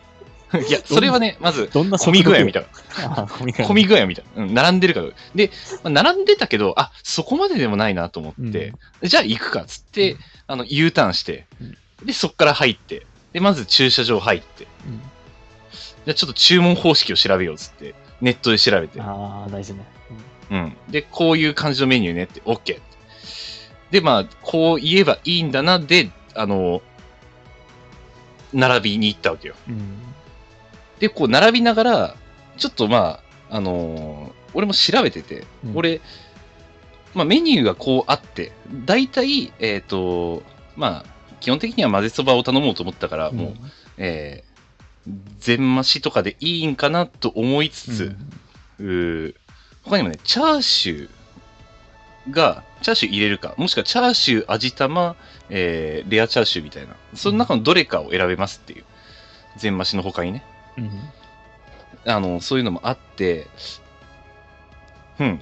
[0.68, 2.62] いや、それはね、まず、どんな混み具合見た。
[2.94, 3.22] た。
[3.22, 3.66] あ混み具合。
[3.66, 4.22] 混み具合見た。
[4.36, 5.06] うん、並んでるから。
[5.34, 5.50] で、
[5.82, 14.98] まあ並んでたけど、あ、そこまででもないなと思って、じゃあ行くかっつって、うんあの、U ターンしてうん、で、そっから入って、で、まず駐車場入って、うん。
[14.98, 19.84] じゃあちょっと注文方式を調べようっつって、ネットで調べて、ああ、大事ね。
[20.50, 20.76] うん。
[20.90, 22.80] で、こういう感じのメニューねって、OK。
[23.90, 26.82] で、まあ、こう言えばいいんだな、で、あの、
[28.52, 29.54] 並びに行ったわけよ。
[29.68, 29.96] うん。
[31.04, 31.08] うん。
[31.08, 32.16] で、こう、並びながら、
[32.56, 35.76] ちょっとまあ、あのー俺も調べてて、うん。
[35.76, 36.00] 俺、
[37.12, 38.52] まあ、メニューがこうあって、
[38.86, 40.42] 大体、えっ、と、
[40.76, 43.54] まあ、基本的には混ぜそばを頼もうと思ったから、もう、
[43.98, 48.16] えー、全増しとかでいいんかなと思いつつ、
[48.78, 49.34] うー
[49.82, 55.16] 他にもね、チャーシューが、チャーシュー入れるか、もしくはチャーシュー、味玉、
[55.50, 58.84] えー、レアチャーシューみたいな、その中のどれかを選べますっていう、
[59.56, 60.42] 全増しの他にね、
[60.76, 60.90] うん。
[62.06, 63.46] あの、そういうのもあって、
[65.18, 65.40] うん。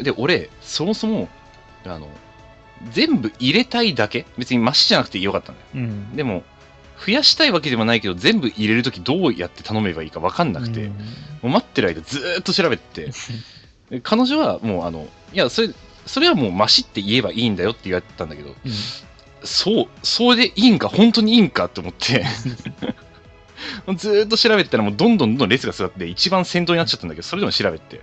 [0.00, 1.28] で、俺、そもそも、
[1.84, 2.08] あの、
[2.90, 4.26] 全部入れたいだけ？
[4.36, 5.66] 別にマシじゃなくてよかったんだよ。
[5.74, 6.16] うん。
[6.16, 6.42] でも、
[7.06, 10.98] 増やしたいわけでもないけど、全部入れるときどうやって頼めばいいか分かんなくて、うんも
[11.44, 13.10] う待ってる間ずーっと調べて
[14.02, 15.68] 彼女はもうあの、いや、それ、
[16.06, 18.56] それはもうマシって言えばいいんだよって言われてたんだけど、うん
[19.44, 21.66] そう、それでいいんか、本当にいいんか？
[21.66, 22.24] って思って、
[23.96, 28.00] ずーっと調べてたらもうどんどんどんどん列が座って一番先頭になっちゃったんだけど、それでも調べて、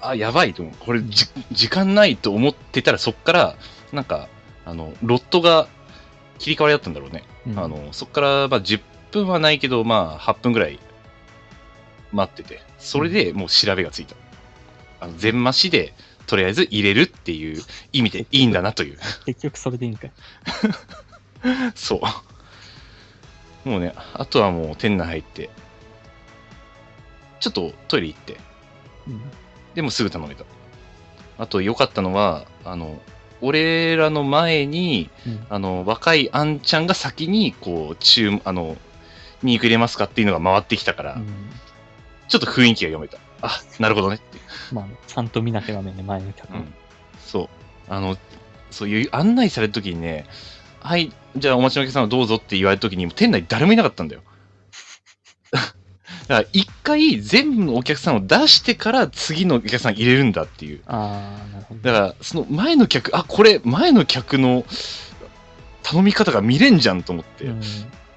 [0.00, 0.74] あ、やばいと思う。
[0.78, 3.56] これじ、時間ないと思ってたらそっから、
[3.92, 4.28] なんか、
[4.64, 5.68] あの、ロットが
[6.38, 7.24] 切り替わりだったんだろうね。
[7.46, 8.80] うんあの、そっから、まあ、10
[9.10, 10.78] 分はないけど、まあ、8分ぐらい
[12.12, 14.16] 待ってて、それでもう調べがついた。
[15.00, 15.94] あの、全増しで、
[16.26, 18.98] とりあえず入れるっていう意味でいいんだなという。
[19.26, 20.12] 結局それでいいんかい。
[21.74, 22.00] そう。
[23.68, 25.50] もうね、あとはもう店内入って、
[27.40, 28.36] ちょっとトイレ行って、
[29.06, 29.22] うん
[29.74, 30.44] でもすぐ頼めた。
[31.36, 33.00] あと良かったのは、あの、
[33.40, 38.76] 俺らの前に、うんあの、若いあんちゃんが先に、こう、注、あの、
[39.44, 41.26] 肉入れますかっていうのが回ってきたから、うん
[42.28, 43.18] ちょっと雰囲気が読めた。
[43.40, 44.38] あ、なるほどねって。
[44.70, 46.58] まあ、ちゃんと見なきゃダメね、前の客も。
[46.58, 46.74] うん。
[47.18, 47.48] そう。
[47.88, 48.18] あの、
[48.70, 50.26] そういう案内されるときにね、
[50.88, 54.22] はい、じゃあお待ちのお客様どうぞって言われたときに、店内誰もいなかったんだよ。
[55.52, 55.72] だか
[56.28, 60.80] ら一回全部のお客さんを出してから次のお客さん入れるんだっていう。
[60.86, 61.80] ああ、なるほど。
[61.82, 64.64] だから、その前の客、あ、これ前の客の
[65.82, 67.60] 頼み方が見れんじゃんと思って、うん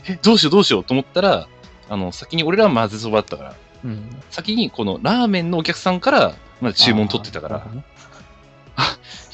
[0.05, 1.49] え、どうしようどうしようと思ったら、
[1.89, 4.15] あの、先に俺らは混ぜそばだったから、うん。
[4.29, 7.84] 先にこのラーメンのお客さんから、まだ注文取ってたからあね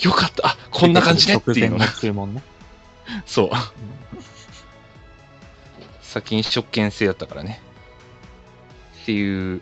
[0.02, 2.42] よかった、あ、こんな感じねっていうの注文ね。
[3.26, 3.50] そう。
[3.52, 4.28] うん
[6.08, 7.62] 先に食券制だったからね。
[9.04, 9.62] っていう、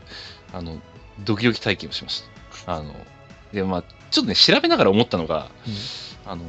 [0.53, 0.79] あの、
[1.19, 2.23] ドキドキ体験をしまし
[2.65, 2.75] た。
[2.75, 2.93] あの、
[3.51, 5.49] で、まあ、ちょっとね、調べながら思ったのが、
[6.25, 6.43] あの、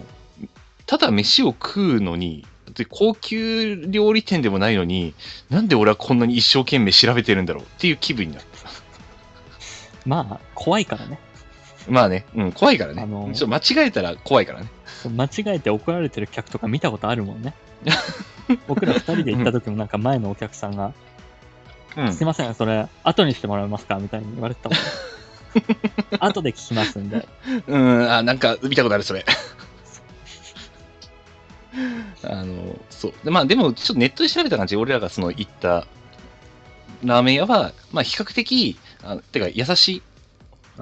[0.86, 5.14] ただ飯を食うのに、で高級料理店でもないのに、
[5.50, 8.70] なんで俺はこんなに一生懸命調べてるんだろうっていう気分になった。
[10.04, 11.18] まあ、怖いからね。
[11.88, 13.02] まあね、うん、怖いからね。
[13.02, 14.68] あのちょっと間違えたら怖いからね。
[15.14, 17.54] 間違えて怒られてる客とか見たことあるもんね。
[18.66, 20.92] 僕ら二人で行った時もなんか前のお客さんが、
[21.96, 24.84] うんすいません、それ、後にしてもらえますかみたいに言われてたもんね。
[26.20, 27.26] 後で聞きますんで。
[27.66, 29.24] うん、あ、なんか見たことある、それ。
[32.22, 33.14] あの、そう。
[33.24, 35.86] でまあ、でも、ちょっとネットで調べた感じ、俺らがその行った
[37.04, 40.02] ラーメン屋は、まあ、比較的、あてか、優しい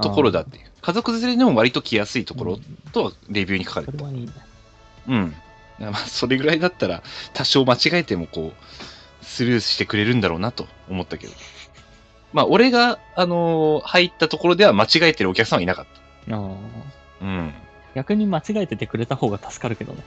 [0.01, 0.64] ところだっていう。
[0.85, 2.59] 家族連れでも割と来やすいところ
[2.92, 4.05] とはレビューに書かれてた。
[4.05, 5.35] うん。
[5.81, 11.33] まあ、それぐらいだったら、多少間違えても、こう、スルーしてくれるんだろうなと思ったけど。
[12.35, 15.87] まあ、俺が、あのー入ったところでは間違えてるお客さんはいなかっ
[16.29, 16.55] あー
[17.20, 17.25] た。
[17.25, 17.55] うん。
[17.94, 20.03] 逆に間違えててくれた方が助かるけどね。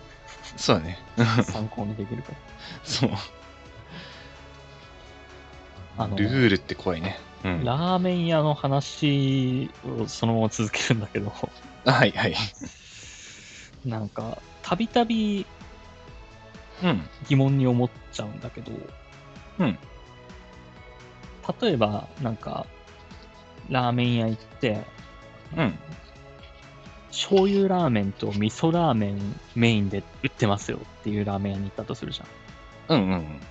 [0.58, 1.00] そうだね。
[1.44, 2.38] 参考にできるから。
[2.84, 3.10] そう。
[6.18, 7.20] ルールって怖いね。
[7.43, 7.63] うん。
[7.63, 11.32] ラーメン屋の話をそのまま続けるんだけど、
[11.86, 12.36] はいはい。
[13.86, 15.45] なんか、たびたび
[16.84, 17.10] うん。
[17.28, 18.71] 疑問に思っちゃうんだけど、
[19.60, 19.80] うん。
[21.62, 22.65] 例えば、なんか、
[23.69, 24.84] ラーメン屋行って、
[25.56, 25.80] うん。
[27.10, 32.26] 醤油ラーメンと味噌ラーメンメインで売ってますよっていうラーメン屋に行ったとするじゃん。
[32.26, 32.30] っ
[32.89, 33.41] うんうん。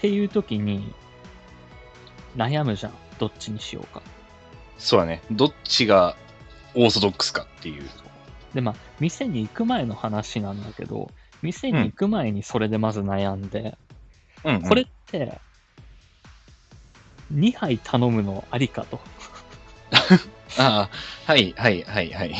[0.00, 0.94] ていう時に、
[2.36, 2.92] 悩むじゃん。
[3.22, 4.02] どっちにしようか。
[4.78, 5.22] そうだね。
[5.30, 6.16] どっちが
[6.74, 7.88] オーソドックスかっていう。
[8.52, 11.08] で、まあ、店に行く前の話なんだけど、
[11.40, 13.78] 店に行く前にそれでまず悩んで、
[14.42, 14.62] うん、うん。
[14.62, 15.38] これって、
[17.32, 18.98] 2杯頼むのありかと。
[20.58, 20.90] あ
[21.26, 22.34] あ、はいはいはいはい。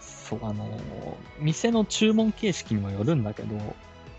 [0.00, 3.54] そう、あのー店の注文形式にもよるんだけど、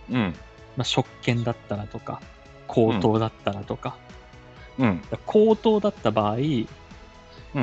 [0.09, 0.33] うん。
[0.77, 2.21] まあ、食券だったらとか、
[2.67, 3.97] 口頭だったらとか、
[4.79, 5.01] うん。
[5.25, 6.67] 口頭だった場合、うん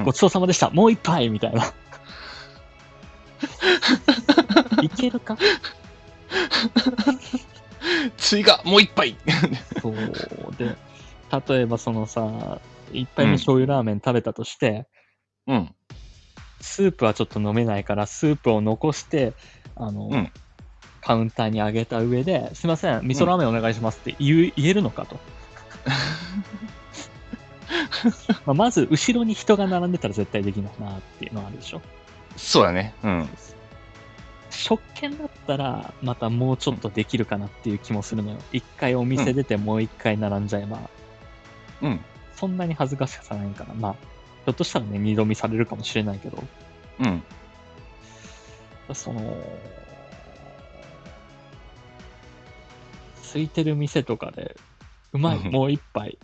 [0.04, 1.64] ごちそうさまでした、もう一杯みたいな。
[4.82, 5.36] いけるか？
[8.16, 9.14] 追加もう一杯
[9.80, 9.94] そう
[10.58, 10.74] で、
[11.48, 12.60] 例えばそのさ、
[12.92, 14.88] 一杯目醤油ラーメン食べたとして、
[15.46, 15.74] うん。
[16.60, 19.34] スープはちょっと飲めないから、スープを残して、
[19.76, 20.32] あの、うん
[21.06, 25.20] カウンターに上げた上で、すいません、味噌ラーメンお願いしますって言う言えるのかと。
[28.46, 31.82] まあまず、後ろに人が並んでたら絶対できないなっていうのはあるでしょ。
[32.36, 32.94] そうだね。
[33.02, 33.28] うん。
[34.50, 38.38] 食券だったら、またもうちょっとできるかなっていう気もするのよ。
[38.52, 40.78] 一回お店出て、もう一回並んじゃえば。
[41.82, 42.00] うん。
[42.34, 46.42] そんなに恥ずかしさないかな、まあ、ひょっとしたらね、二度見されるかもしれないけど。
[47.00, 47.22] うん。
[48.92, 49.36] その、
[53.22, 54.56] 空いてる店とかで、
[55.12, 56.18] うまい、もう一杯、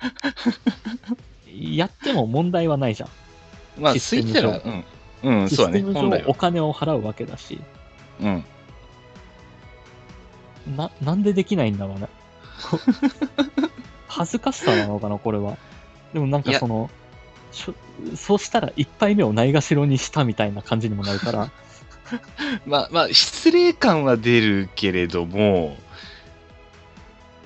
[1.46, 3.10] やっても問題はないじゃん。
[3.82, 4.84] まあ、システム空いてたら、上
[5.22, 5.42] うん。
[5.42, 5.82] うん、そうだね。
[5.82, 7.60] 本来お金を払うわけだし、
[8.20, 8.44] うん。
[10.76, 12.08] な、なんでできないんだろうね。
[14.08, 15.56] 恥ずかしさなのかな、これは。
[16.12, 16.90] でもなんかその、
[17.52, 21.50] そうしたら一杯目をないがしろにしたみたいな感じにもなるから、
[22.66, 25.76] まあ、まあ、失礼感は出るけれども、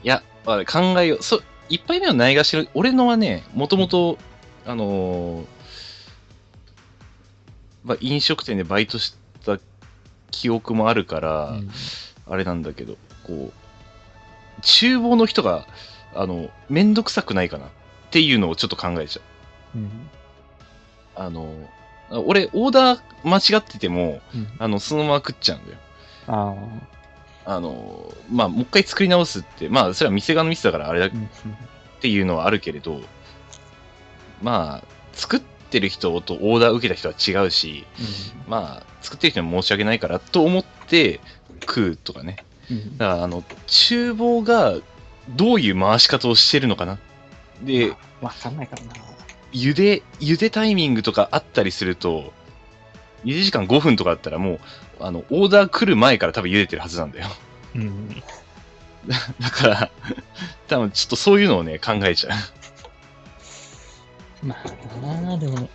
[0.02, 1.22] いや、まあ、考えよう。
[1.22, 4.18] そ一杯目はないがしろ、俺のはね、もともと、
[4.66, 5.46] あのー
[7.84, 9.58] まあ、飲食店でバイトした
[10.30, 11.70] 記憶もあるから、うん
[12.26, 12.96] あれなんだけど、
[13.26, 15.66] こう、厨房の人が、
[16.14, 17.68] あの、めんどくさくないかなっ
[18.10, 19.22] ていうのをちょっと考えちゃ
[19.74, 19.78] う。
[19.78, 19.90] うん
[21.16, 21.52] あの、
[22.10, 25.78] 俺、オーダー間違ってても、うんあの、そのまま食っちゃうんだよ。
[26.28, 27.03] ああ、
[27.44, 31.28] あの、まあ、もう一回作り直すって、まあ、それは店側のミスだからあれだっうん
[32.00, 33.00] ていうのはあるけれど、
[34.42, 37.86] まあ、作ってる人とオーダー受けた人は違うし、
[38.46, 41.20] まあ、作ってる人には申し訳ないからと思って
[41.62, 42.44] 食うとかね。
[42.98, 44.74] だから、あの、厨房が
[45.30, 46.98] どういう回し方をしてるのかな。
[47.62, 48.92] で、わかんないからな。
[49.52, 52.32] 茹で、茹でタイミングとかあったりすると、
[53.24, 54.60] 茹で時間5分とかあったらもう、
[55.00, 57.26] あの、オーダー来る前から多分茹でてるはずなんだよ。
[57.74, 58.08] うん。
[59.40, 59.90] だから、
[60.68, 62.30] 多分ちょっとそういうのをね、考えちゃ
[64.42, 65.68] まあなあ、でも、うんう。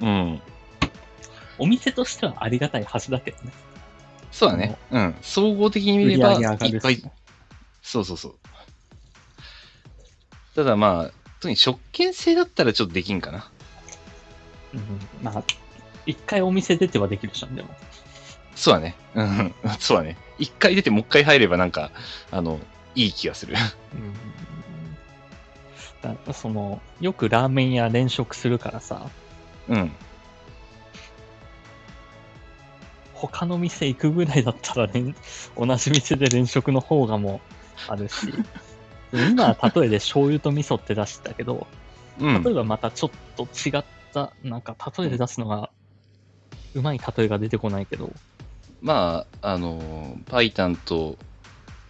[0.00, 0.42] うん。
[1.58, 3.52] お店としてはありがたいはずだけどね。
[4.32, 4.76] そうだね。
[4.90, 5.14] うん。
[5.22, 7.04] 総合的に見れば、いっぱいし。
[7.82, 8.34] そうそうそう。
[10.54, 13.50] ただまあ、特に食券制だったらちょっとできんかな。
[14.72, 14.80] うん
[15.22, 15.44] まあ、
[16.06, 17.70] 一回お店出てはできるじゃん、でも。
[18.54, 18.94] そうだね。
[19.14, 19.54] うん。
[19.78, 20.16] そうだね。
[20.38, 21.90] 一回出てもう一回入ればなんか、
[22.30, 22.60] あの、
[22.94, 23.54] いい気がする。
[23.94, 24.14] うん
[26.02, 29.08] だその、よくラーメン屋連食するからさ、
[29.68, 29.92] うん。
[33.14, 35.14] 他の店行くぐらいだったら、ね、
[35.56, 37.40] 同じ店で連食の方がも
[37.88, 38.34] あるし、
[39.12, 41.66] 今は例えで醤油と味噌って出してたけど、
[42.20, 42.54] うん例え。
[42.54, 45.70] ばまたちょっと違った、なんか例えで出すのが、
[46.74, 48.12] うまい例えが出てこないけど、
[48.82, 51.16] まあ、あの、パイタンと、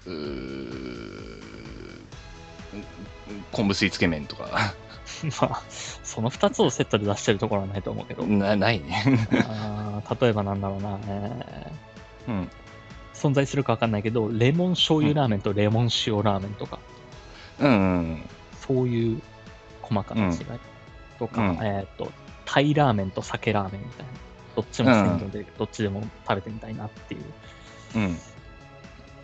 [0.07, 1.45] うー
[3.53, 4.49] 昆布水つけ麺とか、
[5.41, 9.03] まあ、その2つをセットで出してるところはないと思うけど、なないね。
[9.49, 11.73] あー例えばなんだろうな、え
[12.29, 12.43] うん。
[12.43, 12.49] ー
[13.15, 16.79] 存在するかわかんないけど、レモン醤油ラーメンとレモン塩ラーメンとか、
[17.59, 18.29] うんうん。
[18.67, 19.23] そういう
[19.83, 20.37] 細かな違い
[21.19, 22.11] とか、うんえっ、と、
[22.45, 24.24] タイラーメンと酒ラーメンみたいな。
[24.55, 27.23] どっちも鮮度で、どっちでも食べてみたいなっていう。
[27.97, 28.19] うん。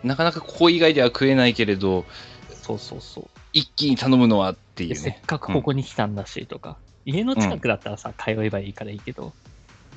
[0.03, 2.05] なかなかここ以外では食えないけれど、
[2.53, 3.25] そうそうそう。
[3.53, 5.21] 一気に頼むのはっていでせっうね。
[5.25, 9.33] かくここに来たんだしとか、家の近くだったらさ、通えばいいからいいけど、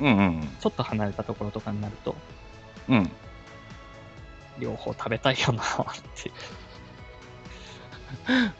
[0.00, 2.16] うんうんちょっと離れたところとかになると、
[2.88, 2.98] うん。
[2.98, 3.10] うん。
[4.58, 5.66] 両方食べたいよなっ
[6.22, 6.34] ていう。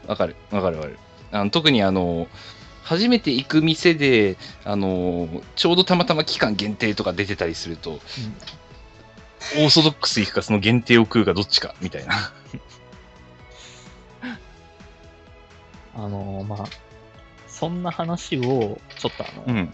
[0.07, 0.99] わかる、わかるわかる。
[1.31, 2.27] あの特にあの、
[2.85, 12.13] 初めて行く店で、あの、ちょうどたまたま期間限定とか出てたりすると、オーソドックス行くか、その限定を食うか、どっちか、みたいな。
[15.97, 16.65] あのまあ、
[17.47, 19.73] そんな話を、ちょっとあの、うん。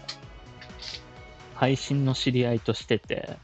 [1.54, 3.36] 配信の知り合いとしてて、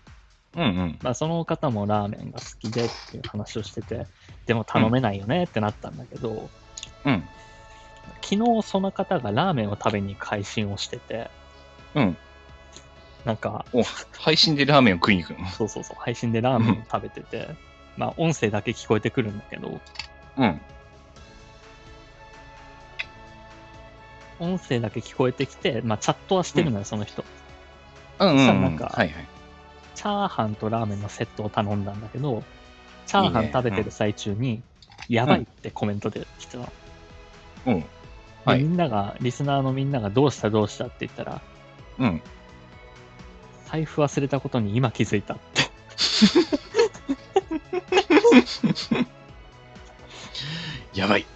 [0.57, 0.99] うんうん。
[1.03, 4.07] まあ、その方もラーメンが好きでっていう話をしてて、
[4.47, 6.49] でも頼めないよねってなったんだけど、
[7.05, 7.23] うん。
[8.23, 11.31] 昨日その方がラーメンを食べに配信をしてて、
[11.94, 12.16] うん。
[13.25, 13.83] なんか、お、
[14.18, 15.47] 配信でラーメンを食いに行くの？
[15.49, 17.49] そうそうそう、配信でラーメンを食べてて、
[17.97, 19.81] まあ、音声だけ聞こえてくるんだけど、
[20.37, 20.61] うん。
[24.40, 27.25] 音声だけ聞こえてきて、まあ、チャットはしてるのよ、その人。
[28.21, 29.27] うんうん、うなんかはいはい。
[29.95, 32.45] チャーハンとラーメンのセットを頼んだんだけど、
[33.07, 34.62] チャーハン食べてる最中に、
[35.09, 36.72] やばいってコメントで来てたの。
[37.66, 37.85] うん。
[38.49, 41.40] ではいみんなが、リスナーのみんながどうしたどうしたって言ったら、
[41.99, 42.22] うん。
[43.66, 45.62] 財布忘れたことに今気づいたって。
[50.99, 51.26] やばい。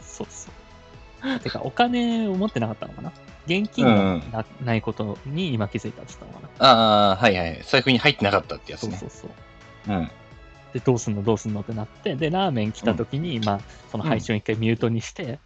[0.00, 0.50] そうそ
[1.36, 1.40] う。
[1.40, 3.12] てか、お金を持ってなかったのかな？
[3.46, 6.66] 現金がな,、ないことに今気づいたって言ったのかな？
[6.66, 7.60] ああ、はいはい。
[7.64, 8.96] 財布に入ってなかったってやつね。
[8.96, 9.30] そうそう
[9.86, 9.96] そう。
[9.96, 10.10] うん。
[10.72, 11.24] で、どうすんの？
[11.24, 11.60] どうすんの？
[11.62, 13.60] ってなって、で、ラーメン来た時に、まあ、
[13.90, 15.38] その配信を一回ミュートにして、うん。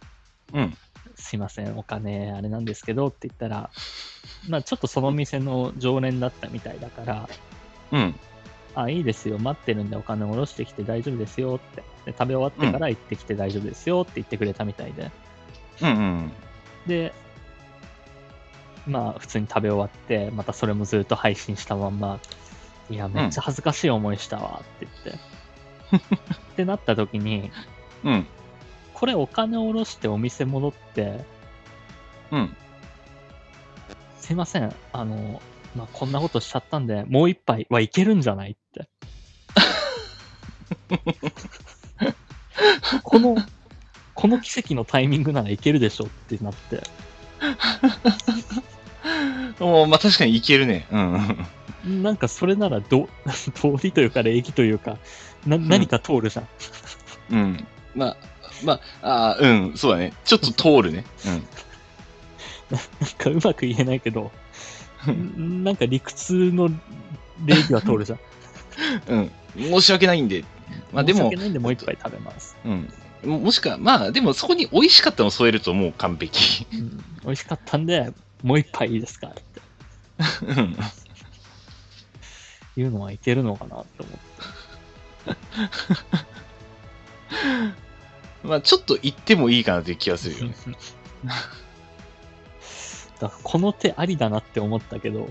[1.15, 3.69] すいません、お金あれなんですけどって言ったら、
[4.47, 7.29] まあ、ちょっとその店の常連だったみたいだから、
[7.91, 8.15] うん。
[8.75, 11.83] あ、いいですよ、待ってるんでお金下ろしてきて大丈夫ですよって。
[12.05, 15.11] で食べ終わってから行ってきて大丈夫ですよって言ってくれたみたいで。
[15.81, 16.31] うんうん。
[16.87, 17.13] で、
[18.87, 22.19] まあ、普通に食べ終わって、またそれもずっと配信したまんま、
[22.89, 25.17] いや、めっちゃ恥ずかしい思いしたわって言っ
[26.07, 26.13] て。
[26.53, 27.51] ってなった時に、
[28.03, 28.27] うん。
[29.03, 31.19] これお金下ろしてお店戻って、
[32.31, 32.55] うん。
[34.17, 35.41] すいません、あの、
[35.75, 38.87] まあ、こんなことしちゃったんで、もう一杯はいけるんじゃないって。
[43.03, 43.35] この、
[44.13, 46.81] この奇跡のタイミングならいけるでしょってなって、
[49.59, 50.87] おーまあ確かにいけるね。
[50.89, 51.47] うん
[51.85, 52.03] うん。
[52.03, 53.09] なんかそれならど、
[53.61, 54.97] 道理というか礼儀というか、
[55.45, 56.47] な何か通るじゃん。
[57.31, 57.67] うん。
[57.95, 58.32] まあ、
[58.63, 60.13] まあ、あーうん、そうだね。
[60.25, 61.05] ちょっと通るね。
[62.69, 62.79] なん
[63.17, 64.31] かうまく言えないけど、
[65.11, 66.69] ん なんか理屈の
[67.45, 68.19] 礼儀は通るじゃん。
[69.07, 69.31] うん。
[69.57, 69.81] うん。
[69.81, 70.43] 申し訳ないんで。
[70.91, 72.57] まあでも申し訳、ないんでもう一杯食べます。
[72.65, 72.89] うん。
[73.25, 76.65] ももしくは、まあでもそこに美味しかったのを添えるともう完璧。
[76.73, 78.11] うん、美味しかったんで、
[78.41, 79.43] もう一杯いいですかって
[80.41, 80.77] うん。
[82.75, 84.19] いうのはいけるのかなって思って。
[88.43, 90.55] まあちょっと言ってもいいかなという気がするよね。
[93.19, 95.29] だこの手ありだなって思ったけど、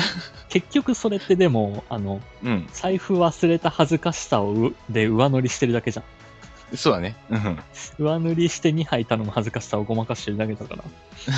[0.48, 2.68] 結局それってでも、あの、うん。
[2.72, 6.76] 財布忘れた恥ずかしさをうで上乗りしてるだけじゃん。
[6.76, 7.16] そうだね。
[7.30, 7.58] うん。
[7.98, 10.84] 上塗りして2杯頼む恥ずかしさをごまかしてるだけだから、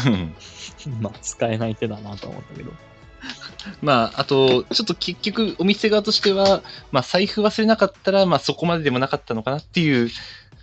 [0.06, 0.34] うん
[1.00, 2.72] まあ使えない手だなと思ったけど。
[3.82, 6.62] まあ、あと、ちょっと結局、お店側としては、
[6.92, 10.08] まあ、財布忘れなかったら、まあ、そこまででもなかったのかなっていう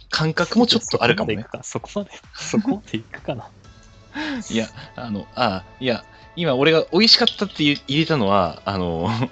[0.10, 1.46] 感覚もちょっとあるかもね。
[1.62, 3.50] そこまでそこまで、 そこまで行くかな。
[4.50, 9.10] いや、あの、あいや、今俺が美味しかったって入れたのは、あの、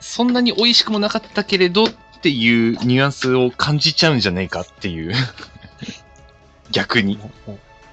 [0.00, 1.88] そんなに美味しくもなかったけれどっ
[2.22, 5.14] ていうニュアンスを感じちゃうんじゃないかっていう。
[6.70, 7.18] 逆に。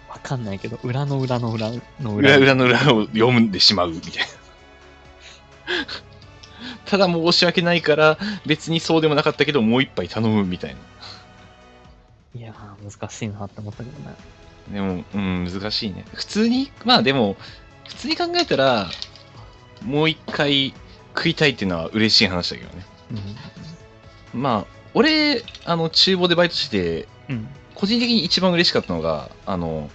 [0.10, 4.28] わかんないけど、裏の裏の裏の裏裏裏の裏を読んでしまうみたいな。
[6.86, 10.76] ただ申し訳ないから、別にそうでもなかったけど、もう一杯頼むみたい
[12.36, 12.40] な。
[12.40, 14.16] いやー、難しいなって思ったけどね。
[14.72, 16.06] でも、うん、難しいね。
[16.14, 17.36] 普通に、まあでも、
[17.88, 18.90] 普通に考えたら、
[19.84, 20.74] もう一回
[21.16, 22.86] 食いたいっていうのは嬉しい話だけどね。
[24.34, 24.42] うん。
[24.42, 27.48] まあ、俺、あの、厨房でバイトして、うん。
[27.76, 29.90] 個人的に一番嬉しかったのが、あの、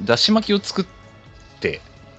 [0.00, 1.01] だし巻きを作って、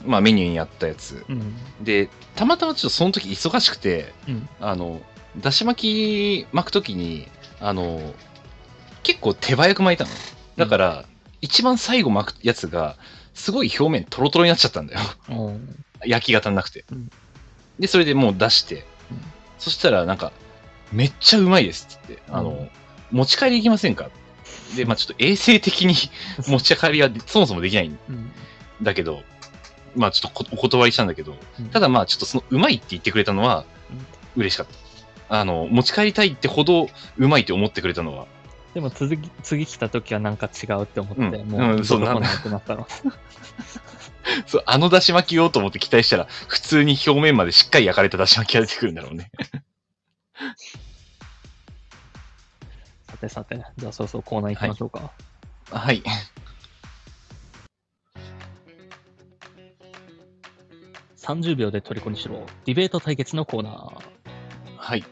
[0.05, 1.25] まあメニューにあったやつ。
[1.29, 1.55] うん。
[1.81, 4.49] で、たまたまちょっとその時忙しくて、うん。
[4.59, 5.01] あの、
[5.37, 7.27] だし巻き巻く時に、
[7.59, 8.13] あの、
[9.03, 10.09] 結構手早く巻いたの。
[10.57, 11.05] だから、
[11.41, 12.95] 一番最後巻くやつが、
[13.33, 14.99] すごい表面トロトロになっちゃったんだよ。
[16.05, 17.09] 焼きが足んなくてうん。
[17.79, 19.21] で、それでもう出してうん、
[19.57, 20.31] そしたらなんか、
[20.91, 22.69] めっちゃうまいですって言って、あうんの、
[23.11, 24.09] 持ち帰りできませんか？
[24.75, 25.95] で、まあちょっと衛生的に
[26.47, 28.31] 持ち帰りはそもそもできないんうん。
[28.83, 29.23] だけど、
[29.95, 33.65] まあちょっとこお断りしたんだけど、うんただまあちょっとそのうまいって言ってくれたのは
[34.35, 35.37] 嬉しかった。
[35.37, 38.27] あの、持ち帰りたいってほどうまいって思ってくれたのは、
[38.73, 42.87] でも次、次来た時はなんか違うって思って、うんもう、うんそうなくなったの。
[44.47, 49.31] そう、あのだし巻きをと思って期待したら、普通に表面までしっかり焼かれただし巻きが出てくるんだろうね。
[53.09, 55.11] さてさて、じゃあそろそろコーナー行きましょうか。
[55.71, 56.01] はい。
[61.23, 64.03] 30秒で虜にしろ、ディベート対決のコーナー。
[64.77, 65.03] はい。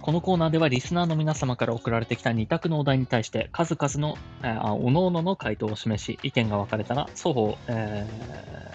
[0.00, 8.06] このコーナーではリスナーの皆様から送られてきた2択のお題に対して数々の、えーあおのおのの回答を示し、意見が分かれたら双方、え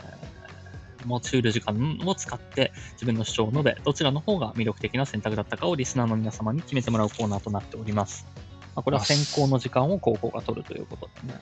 [0.09, 0.13] ー
[1.05, 8.25] 持ち得る時間を使って自分の主張を述べ、どちらの方が魅力的な選択だったかをリスナーの皆様に決めてもらうコーナーとなっております。
[8.75, 11.39] まあ、これは先行の時間を高校が取るということでね、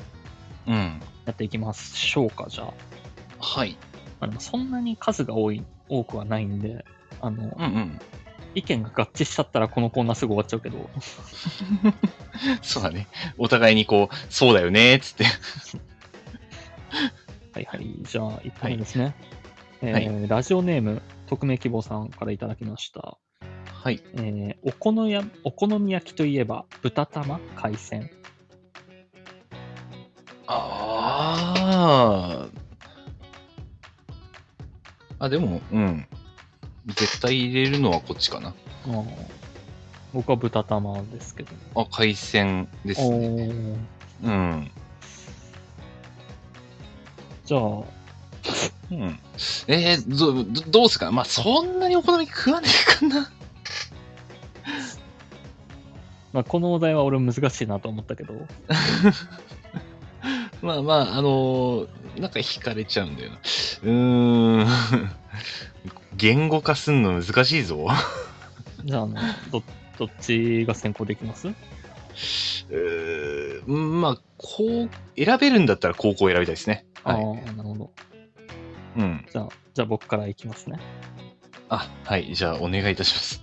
[0.67, 1.01] うん。
[1.25, 2.73] やっていきましょうか、じゃあ。
[3.39, 3.77] はい。
[4.21, 6.85] まあ、でもそんなに数が多い、多くはないんで、
[7.19, 7.99] あの、うんうん。
[8.53, 10.89] 意見が合致しちゃったらこのコーナーすぐ終わっちゃうけど、
[12.61, 13.07] そうだね。
[13.37, 15.23] お互いにこう、そうだよね、つって。
[17.53, 17.87] はいはい。
[18.03, 19.15] じゃあ、1本目ですね。
[19.81, 23.17] えはいーラジオネーム、匿名希望さんからいただきました。
[23.65, 24.01] はい。
[24.13, 28.11] えーお好みやお好み焼きといえば、豚玉、海鮮。
[30.45, 32.60] ああ。
[35.21, 36.07] あ、でも、うん。
[36.87, 38.55] 絶対入れるのはこっちかな。
[38.85, 39.05] あー
[40.13, 41.51] 僕は豚玉ですけど。
[41.75, 43.27] あ、海鮮ですおね。
[43.43, 43.77] ー
[44.23, 44.71] うん。
[47.45, 49.19] じゃあ、うん。
[49.67, 53.31] えー、ど、どどうすかまあ、そんなにお好み食わねえかな。
[56.33, 58.33] まあ、このお題は俺難しいなと思ったけど、
[60.61, 61.87] まあまあ、あのー
[62.19, 63.37] なんか惹かれちゃうんだよな。
[63.37, 64.67] うーん。
[66.17, 67.87] 言語化すんの難しいぞ。
[68.83, 69.15] じゃあ、あの、
[69.49, 69.63] ど、
[69.97, 71.47] どっちが先行できます？
[71.47, 76.85] うーんまあ、こう、選べるんだったら高校選びたいですね。
[77.03, 77.23] ああはい。
[77.43, 77.91] ー、なるほど。
[78.97, 79.25] うん。
[79.31, 80.79] じゃあ、じゃあ僕からいきますね。
[81.69, 82.35] あ、はい。
[82.35, 83.41] じゃあ、お願いいたします。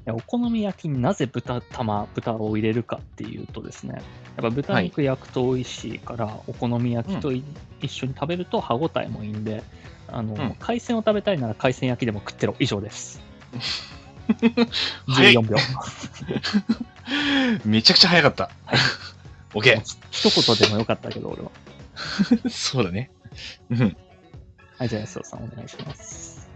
[0.00, 4.00] いやお好み焼きになぜ豚玉、豚を入れるかっていうとですね、
[4.40, 7.44] やっぱ豚肉焼くと美味しいから、お好み焼きとい、
[7.82, 9.62] 一緒に食べると歯ごたえもいいんで、
[10.08, 12.54] あの、うん海鮮を食べたいなら海鮮焼きでも食ってろ。
[12.58, 13.20] 以上です。
[15.06, 15.56] はい14秒。
[17.64, 18.50] めちゃくちゃ早かった。
[19.54, 21.50] オッケ一言でもよかったけど、俺は。
[22.44, 22.48] ー。
[22.50, 23.10] そうだね。
[23.70, 23.96] うん。
[24.78, 26.48] はい、じゃあ安尾さんお願いします。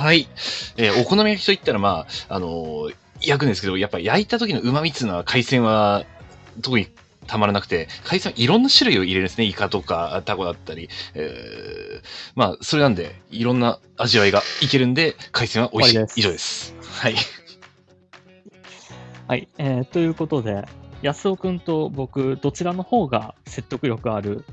[0.00, 0.28] はい。
[0.76, 6.04] えーお好み焼きといったら、まあ、あのー焼くんですけど、やっぱ焼いた時の旨味っていうのは海鮮は
[6.62, 6.88] 特に
[7.26, 9.44] たまらなくて、海鮮はいろんな種類を入れるんですね。
[9.44, 10.88] イカとかタコだったり。
[11.14, 12.04] えー
[12.34, 16.20] まあ、それなんで、いろんな味わいがいけるんで、海鮮は美味しい。
[16.20, 16.74] 以上です。
[16.82, 17.14] はい。
[19.28, 20.64] はい、えーということで、
[21.02, 24.44] 安尾くんと僕、どちらの方が説得力ある、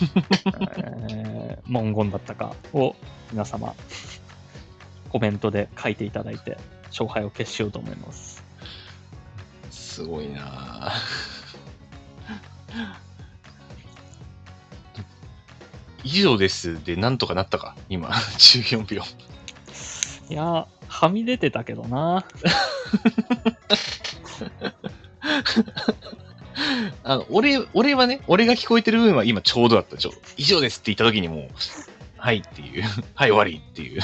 [0.78, 2.94] えー文言だったかを
[3.32, 3.74] 皆様、
[5.08, 6.58] コメントで書いていただいて、
[6.90, 8.42] 勝敗を決しようと思います。
[9.70, 10.94] すごいなぁ
[16.04, 17.74] 以上ですで、なんとかなったか？
[17.88, 19.02] 今、14秒。
[20.30, 22.24] いやー、はみ出てたけどな。
[27.04, 29.96] あの、俺、俺はね、俺が聞こえてる部分は今ちょうどだった。
[29.96, 31.48] ちょ以上ですって言った時にもう、
[32.16, 32.84] はいっていう、
[33.14, 34.02] はい終わりっていう。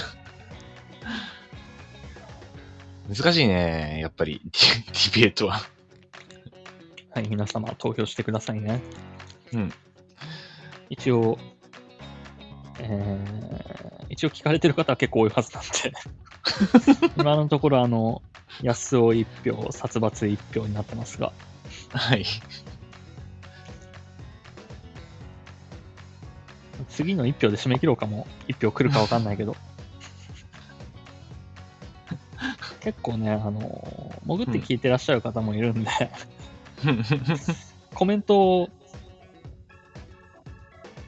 [3.08, 5.60] 難しいね、やっぱり、 ディベートは。
[7.10, 8.80] はい、皆様投票してくださいね。
[9.52, 9.72] うん。
[10.88, 11.38] 一応、
[12.80, 18.22] えー、一応聞かれてる方は結構多いはずなんで、 今のところあの、
[18.62, 21.32] 安尾1票、殺伐1票になってますが、
[21.90, 22.24] はい。
[26.88, 29.56] 次の1票で締め切ろうかも、1票来るか分かんないけど。
[32.84, 35.90] 結構ね、あの、潜って聞いてらっしゃる方もいるんで、
[37.94, 38.68] コメントを、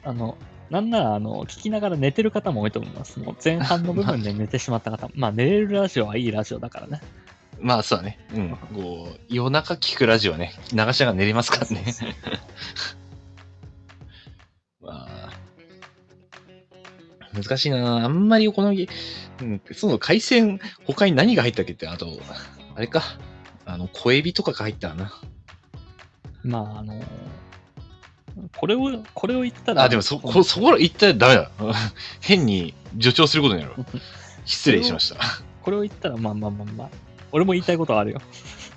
[0.03, 0.39] あの、
[0.71, 3.19] なんなら、あの、聞きながら寝てる方も多いと思います。
[3.19, 5.07] もう前半の部分で寝てしまった方。
[5.13, 6.99] まあ、寝れるラジオはいいラジオだからね。
[7.59, 8.17] まあ、そうだね。
[8.33, 8.57] うん。
[8.73, 11.85] こう、夜中聞くラジオはね、流しながら寝れますからね。
[11.85, 12.96] ま
[17.41, 18.89] 難しいなあんまりお好み、
[19.41, 22.07] うん、その海鮮、他に何が入ったっけって、あと、
[22.75, 23.03] あれか、
[23.65, 25.11] あの、小エビとかが入ったな。
[26.43, 27.01] まあ、あの、
[28.55, 31.51] これを、これを言ったら、あ、でもそ、こ、そこら言ったらダメだ。
[32.21, 33.73] 変に助長することになる。
[34.45, 35.17] 失礼しました。
[35.61, 36.89] これを言ったら、まあまあまあまあ、
[37.31, 38.21] 俺も言いたいことはあるよ。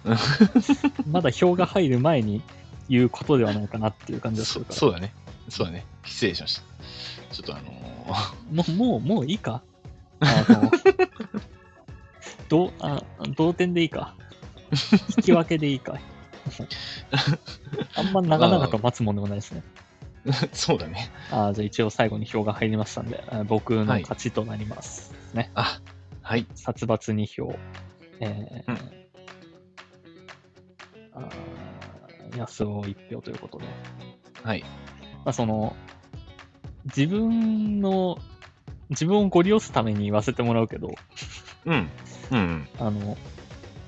[1.06, 2.42] まだ票が入る前に
[2.88, 4.76] 言うことではないかなっていう感じがすそるから。
[4.76, 5.12] そうだね。
[5.48, 5.86] そうだね。
[6.04, 6.62] 失礼しました。
[7.34, 9.62] ちょっとあのーもう、もう、もういいか？
[10.20, 10.70] あの、
[12.48, 13.02] どうあ
[13.36, 14.14] 同点でいいか？
[15.16, 15.94] 引き分けでいいか？
[17.96, 19.62] あんま長々と待つもんでもないですね。
[20.52, 21.10] そうだね。
[21.30, 25.14] あじゃあ一応最後に票が入りましたんで、あ僕の勝ちとなります。
[25.34, 25.50] ね。
[25.54, 25.80] あ、
[26.22, 26.46] はい。
[26.54, 27.54] 殺伐2票。
[28.20, 28.78] えーうん
[31.14, 33.64] あー安尾1票ということで。
[34.44, 34.64] はい。
[35.24, 35.76] まあ、その、
[36.84, 38.18] 自分の、
[38.90, 40.94] 自分をご利用すために言わせてもらうけど、
[41.66, 41.88] うん。
[42.30, 42.68] うん。
[42.78, 43.16] あの、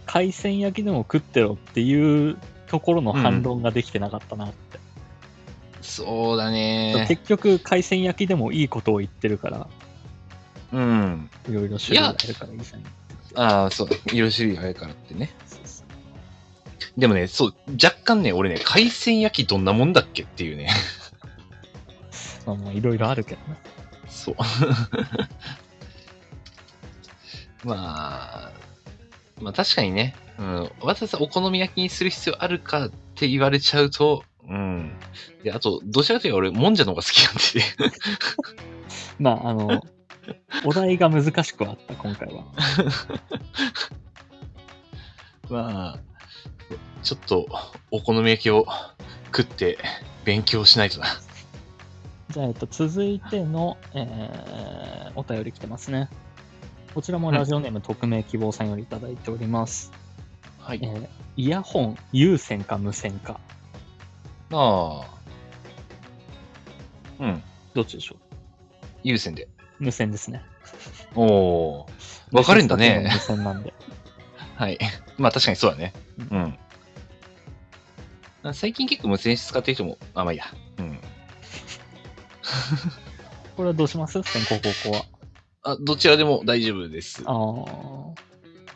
[0.07, 4.79] 海鮮焼きでも食ってろっていうところの反論ができてなかったなって。
[5.81, 7.07] そうだね。
[7.09, 9.67] 結局、海鮮焼きでもいいことを言ってるから、
[10.73, 11.31] うん。
[11.49, 12.83] いろいろ種類があるからいいじゃん。
[13.35, 13.89] ああ、そう。
[14.13, 15.31] 色種類があるからってね。
[15.47, 15.87] そうそう
[17.01, 20.71] でもね、そう、若干ね、俺ね、海鮮焼きどんなもんだっけっていうね。
[22.47, 23.57] まあまあ、いろいろあるけどね。
[24.09, 24.37] そう。
[27.65, 28.53] まあ、
[29.41, 34.93] まあ確かにね、うん、わざわざお好み焼きにする必要あるかって言われちゃうと、うん。
[35.45, 37.93] で、あと、どちらかというと俺、もんじゃの方が好きなんで、
[39.19, 39.83] まあ、あの、
[40.65, 42.45] お題が難しくはあった、今回は。
[45.49, 45.99] まあ、
[47.03, 47.47] ちょっと、
[47.91, 48.67] お好み焼きを
[49.27, 49.79] 食って
[50.25, 51.07] 勉強しないとな。
[52.33, 56.09] じゃあ、えっと、続いての、えーお便り来てますね。
[56.95, 59.93] こちらもラジオネーム匿名希望さんよりいただいております。
[60.59, 60.87] はいえ。
[60.87, 61.07] ー
[61.37, 63.39] イヤホン、有線か無線か。
[64.51, 65.05] ああ。
[67.21, 67.43] うん。
[67.75, 68.17] どっちでしょ
[69.03, 69.49] 優先で。
[69.81, 70.43] う無線ですね。
[71.15, 71.87] おお。
[72.31, 73.75] 分かれんだね無線なんで。
[74.57, 74.79] はい。
[75.19, 75.93] まあ確かにそうだね。
[76.31, 76.37] う
[78.51, 78.55] ん。
[78.55, 80.47] 最近結構無線室使ってる人も、あ、まあいいや。
[80.79, 80.99] うん。
[83.57, 84.23] これはどうします？
[84.23, 85.05] 先行高校は。
[85.65, 87.23] あ、どちらでも大丈夫です。
[87.27, 88.15] あー。
[88.15, 88.21] じ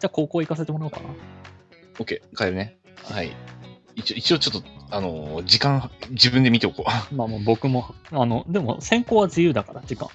[0.05, 1.09] ゃあ高校行かせてもらおうかな。
[1.99, 2.77] OK、変えるね。
[3.05, 3.33] はい。
[3.95, 6.91] 一応、一応ちょっと、あのー時間、自分で見ておこう。
[7.15, 10.09] まあもう僕も、あの、でも先行は自由だから、時間。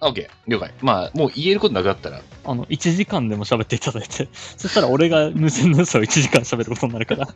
[0.00, 0.74] あ OK、了解。
[0.82, 4.28] まあ、もう言えることなくなったら、あの、1時間でも喋っていただいて、
[4.58, 7.28] そしたら俺が無線の良さを1時間喋ることになるから。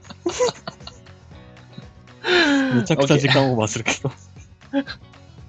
[2.75, 4.11] めちゃくちゃ時間オーバーするけど。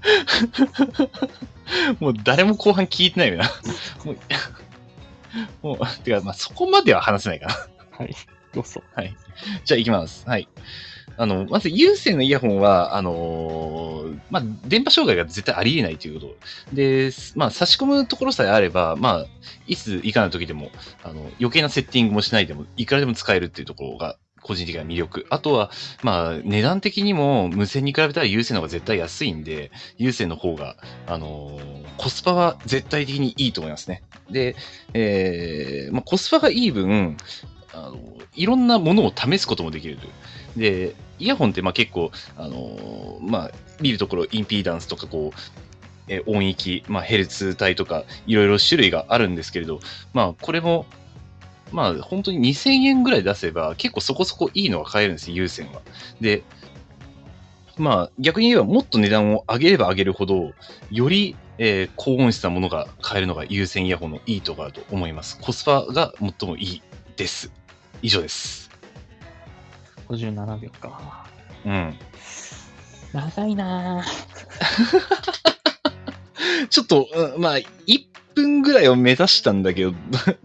[1.99, 3.51] もう誰も後半聞いてないよな。
[4.03, 7.53] もう、もう、てか、まあ、そこまでは話せないかな。
[7.97, 8.15] はい。
[8.53, 8.81] どうぞ。
[8.95, 9.15] はい。
[9.63, 10.27] じゃあ行きます。
[10.27, 10.47] はい。
[11.17, 16.37] あの、まず有線のイヤホンは、あのーまあ、電波障害が絶対ありえないということ。
[16.73, 19.25] で、まあ、差し込むところさえあれば、まあ、
[19.67, 20.71] いついかな時でも、
[21.03, 25.25] あの、余計なセッティングもしないでも、いくらでも使えるっていうところが、個人的な魅力。
[25.29, 25.71] あとは、
[26.03, 30.75] まあ、値段的にも無線に比べたら有線の方が絶対安いんで、有線の方が、
[31.07, 34.03] あのーコスパは絶対的にいいと思いますね。
[34.31, 34.55] で、
[34.93, 37.17] えーまあ、コスパがいい分、
[37.73, 37.99] あの、
[38.35, 39.97] いろんなものを試すこともできる。
[40.55, 45.39] で、イヤホンってまあ結構、あのーまあ、見るところ、インピーダンスとか、こう、
[46.07, 49.79] え音域、まあ、ヘルツ帯とか、いろいろ種類があるんですけれど、
[50.13, 50.85] まあ、これも、
[51.71, 55.81] まあ、本当に2000円ぐらい出せば、結構そこそこいいのが買えるんです、有線は。
[56.19, 56.43] で、
[57.77, 60.51] まあ、逆に言えば、もっと値段を上げれば上げるほど、
[60.91, 65.37] より、えー高音質なものが買えるのが有線イヤホンのいいところだと思います。
[65.41, 66.81] コスパが最もいい
[67.17, 67.51] です。
[68.01, 68.69] 以上です。
[70.07, 71.25] 57秒か。
[71.65, 71.99] うん。
[73.11, 74.05] 長いなぁ。
[76.69, 77.65] ちょっと、うんまあ、1
[78.41, 79.93] 分ぐらいを目指したんだけど、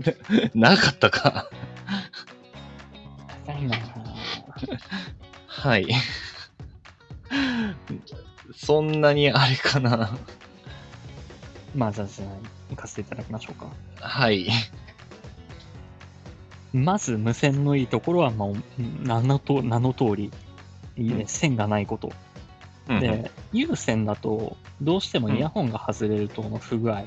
[0.55, 1.49] 長かったか。
[5.47, 5.86] はい。
[8.55, 10.16] そんなにあれかな。
[11.74, 12.28] まあじゃあ、じゃあ、
[12.70, 13.68] 行かせていただきましょうか。
[14.01, 14.49] はい。
[16.72, 18.49] まず無線のいいところは、まあ、
[19.03, 20.30] 名のと名の通り、
[20.97, 22.12] いいねうん線がないこと。
[22.88, 27.05] うんで、有線だと、どうしてもイヤホンが外れるとの不具合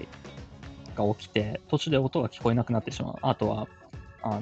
[0.97, 3.15] が起きて、途中で音が聞こえなくなってしまう。
[3.21, 3.67] あとは、
[4.21, 4.39] あ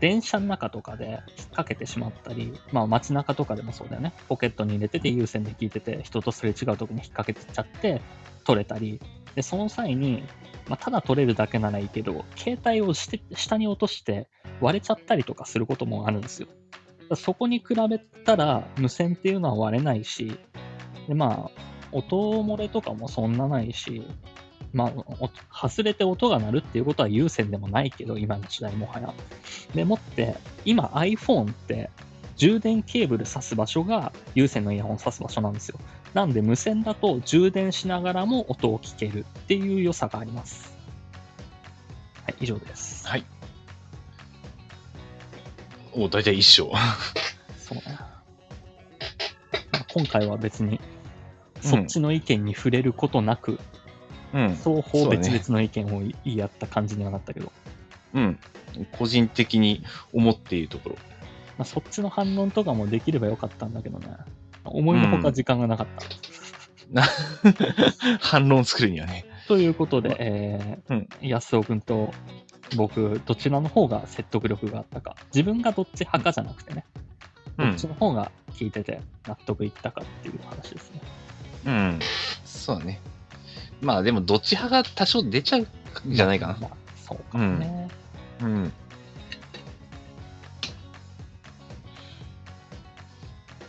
[0.00, 4.12] 電車の中とかで引っ掛けてしまったり、まあ街中とかでもそうだよね。
[4.28, 8.00] ポケットに入れてて有線で聞いてて、人とすれ違うとこに引っ掛けてっちゃって、
[8.44, 9.00] 取れたり。
[9.34, 10.24] で、その際に、
[10.68, 14.28] まあ、ただ取れるだけならいいけど、携帯をして下に落として
[14.60, 16.48] 割れちゃったりとかすることもあるんですよ。
[17.14, 20.38] そこに比べたら無線っていうのは割れないし、
[21.06, 21.60] でまあ、
[21.92, 24.06] 音漏れとかもそんなないし、
[24.72, 29.12] まあ、お外れて音が鳴るっていうことは有線でもないけど、今の時代もはや。
[29.74, 31.90] でもって、今 iPhone って
[32.36, 35.78] 充電ケーブル挿す場所が有線のイヤホン挿す場所なんですよ。
[36.14, 40.76] なんで無線だと充電しながらも音を聞けるっていう良さがあります。
[42.24, 43.06] はい、以上です。
[43.08, 43.24] はい。
[45.92, 46.72] お、大体一緒。
[47.58, 47.82] そうね。
[49.72, 50.98] まあ今回は別に、うん
[51.60, 53.58] そっちの意見に触れることなく、
[54.32, 54.54] うん。
[54.56, 57.52] 双方別々の意見を言い合った感じにはなったけど、
[58.14, 58.38] うん。
[58.92, 60.96] 個人的に思っているところ。
[61.56, 64.08] まあ、そっちの反論とかもできればよかったんだけどね。
[64.64, 66.06] 思いのほか時間がなかった。
[68.20, 69.24] 反論作るにはね。
[69.46, 72.12] ということで、えーうん安尾君と
[72.76, 75.16] 僕、どちらの方が説得力があったか。
[75.34, 76.84] 自分がどっち派かじゃなくてね、
[77.56, 77.86] うんどっち。
[77.86, 81.00] の方が聞いてて納得いったかっていう話ですね。
[81.66, 81.98] うん。
[82.44, 83.00] そうだね。
[83.80, 85.66] まあでも、どっち派が多少出ちゃうん
[86.14, 86.58] じゃないかな。
[86.60, 87.88] まあ、そうかもね。
[88.40, 88.72] うん。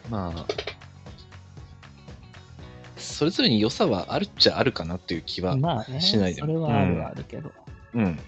[0.10, 0.45] まあ、
[2.97, 5.55] それぞれに良さはあるっちゃあるかなっていう気は。
[5.55, 7.51] まあね、しないでもそれはあるはあるけど。
[7.93, 8.20] うん。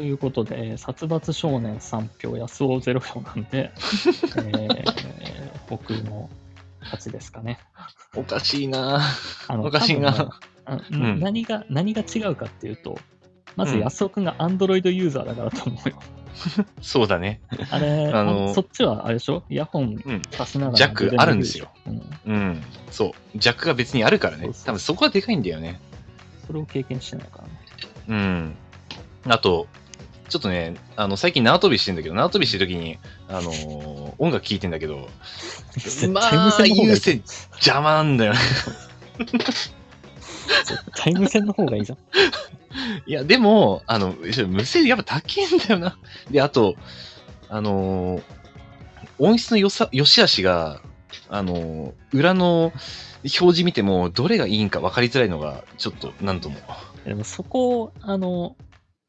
[0.00, 3.70] ということで、えー殺伐少年3票、安尾0票なんで、
[4.36, 6.30] えー僕の
[6.80, 7.58] 勝ちですかね。
[8.16, 9.02] おかしいな
[9.46, 10.40] あのおかしいな
[10.90, 12.98] うん何が何が違うかっていうと、
[13.56, 15.96] まずうん安尾くんが Android ユーザーだからと思うよ。
[16.80, 17.42] そうだね。
[17.70, 19.44] あれ、あのあそっちはあれでしょ？
[19.50, 20.22] イヤホンうん。
[20.30, 20.78] さしながら。
[20.78, 21.68] ジャックあるんですよ。
[21.86, 22.02] うん。
[22.24, 22.62] うん。
[22.90, 23.38] そう。
[23.38, 24.54] ジャックが別にあるからねそう。
[24.54, 25.78] そう多分そこはでかいんだよね。
[26.46, 27.52] それを経験してないからね。
[28.08, 28.54] うん。
[29.28, 29.66] あと、
[30.30, 35.08] ちょっとね、あの、最近縄跳びしてんだけど、縄跳びしてるときに、あのー音楽聴いてんだけど、
[36.12, 37.22] まあ、優先
[37.52, 38.38] 邪魔なんだよね。
[40.96, 41.98] タイム線の方がいいじゃん。
[43.06, 44.14] いや、でも、あの、
[44.48, 45.98] 無線やっぱ高いんだよな。
[46.30, 46.76] で、あと、
[47.48, 48.22] あのー
[49.18, 50.80] 音質のよさ、良し悪しが、
[51.28, 52.72] あのー裏の
[53.22, 56.56] 表示見ても、どれがいいんか分かりづらいのが、ちょっと、なんとも。
[57.04, 58.56] でもそこ、あの、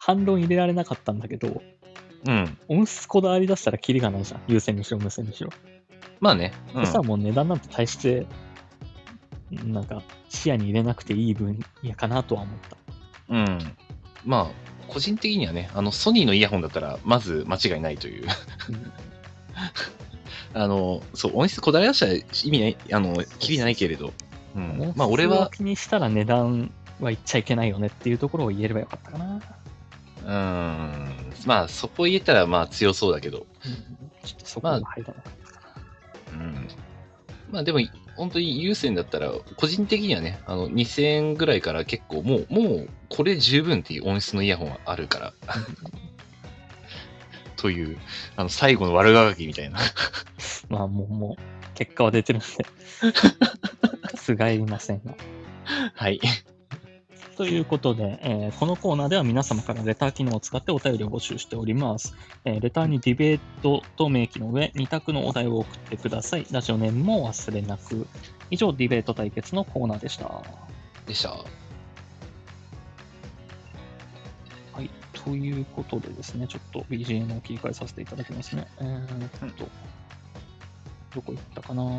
[0.04, 1.62] 反論入れられなかったんだけど、
[2.28, 2.58] うん。
[2.68, 4.41] 音質こだわり出したらキリがないじゃん。
[4.47, 5.52] 有線にしろ、無線にしろ。
[6.20, 6.54] まあね。
[6.74, 8.26] うんそしたらもう値段なんて大して、
[9.52, 12.78] なんか、視野に入れなくていい分野かなとは思った。
[13.30, 13.60] うん。
[14.26, 18.24] まあ、個人的にはね、あの、ソニーのイヤホンだったら、まず間違いないという。
[18.24, 18.91] うん
[20.54, 24.14] あの、そう、音質こだわり出したら意味ない、あの、きりないけれど。
[24.56, 24.93] うん。
[24.95, 29.61] まあ、俺は、気にしたら値段は言っちゃいけないよねっていうところを言えればよかったかな。
[30.24, 30.30] うん。
[31.45, 33.45] まあ、そこ言えたら、まあ、強そうだけど。
[33.65, 35.82] うんちょっとそこが入らなかったか
[36.34, 36.67] うん。
[37.49, 37.80] まあ、でも、
[38.15, 45.34] 本当に有線だったら、個人的にはね、あの、2000円ぐらいから結構、もう、もう、これ十分っていう音質のイヤホンはあるから。
[47.55, 47.97] という、
[48.36, 49.80] あの、最後の悪ガキみたいな。
[49.80, 49.86] な。
[50.69, 52.47] まあもう、もう、結果は出てるんで、
[54.17, 55.15] すがりませんが。
[55.95, 56.19] はい。
[57.38, 62.16] ということで、えーこのコーナーでは皆様からレター機能を使ってお便りを募集しております。
[62.46, 66.46] えーレターにディベートと明記の上、2択のお題を送ってください。
[66.52, 68.06] ラジオネームも忘れなく。
[68.50, 70.44] 以上、ディベート対決のコーナーでした。
[71.08, 71.30] でした。
[74.74, 74.90] はい。
[75.14, 78.68] ということでですね、ちょっと BGM を切り替えさせていただきますね。
[78.80, 79.68] えーっと、
[81.16, 81.94] どこ行ったかなちょ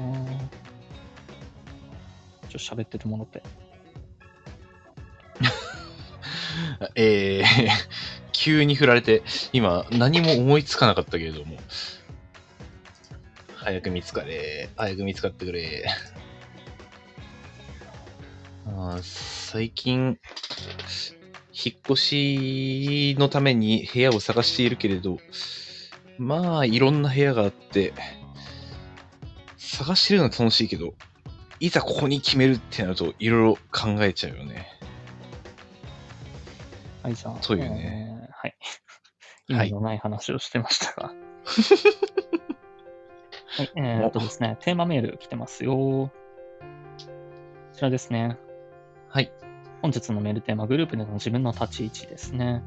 [2.49, 3.43] っと喋っててもらって。
[6.95, 7.68] えー、
[8.32, 9.22] 急に振られて、
[9.53, 11.59] 今何も思いつかなかったけれども。
[13.57, 14.68] 早く見つかれ。
[14.76, 15.84] 早く見つかってくれ。
[18.66, 20.18] あ最近、
[21.53, 25.18] 引っ越しのために部屋を探しているけれど、
[26.18, 27.93] まあ、いろんな部屋があって、
[29.59, 30.95] 探してるのは楽しいけど、
[31.61, 34.66] いざここに決めるってなると、いろいろ考えちゃうよね。
[37.03, 37.36] はい、じゃあ。
[37.42, 38.57] そういうねえーはい。
[39.48, 41.09] 意味のない話をしてましたが。
[43.55, 45.74] はい、えーっとですね、テーマメール来てますよ。
[45.74, 46.11] こ
[47.74, 48.38] ちらですね。
[49.09, 49.30] はい。
[49.82, 52.62] 本日のメールテーマ、グループでの自分の立ち位置ですね。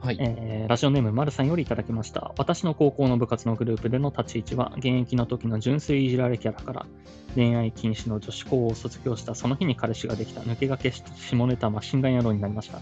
[0.00, 0.18] はい。
[0.20, 2.32] えーラジオネーム、まるさんよりいただきました。
[2.38, 6.86] 私の高校の部活のグループでの立ち位置は、現役の時の純粋いじられキャラから、
[7.34, 12.78] 恋愛禁止の女子校を卒業したその日に彼氏ができた抜け駆けして下ネタマシンガン野郎になりました。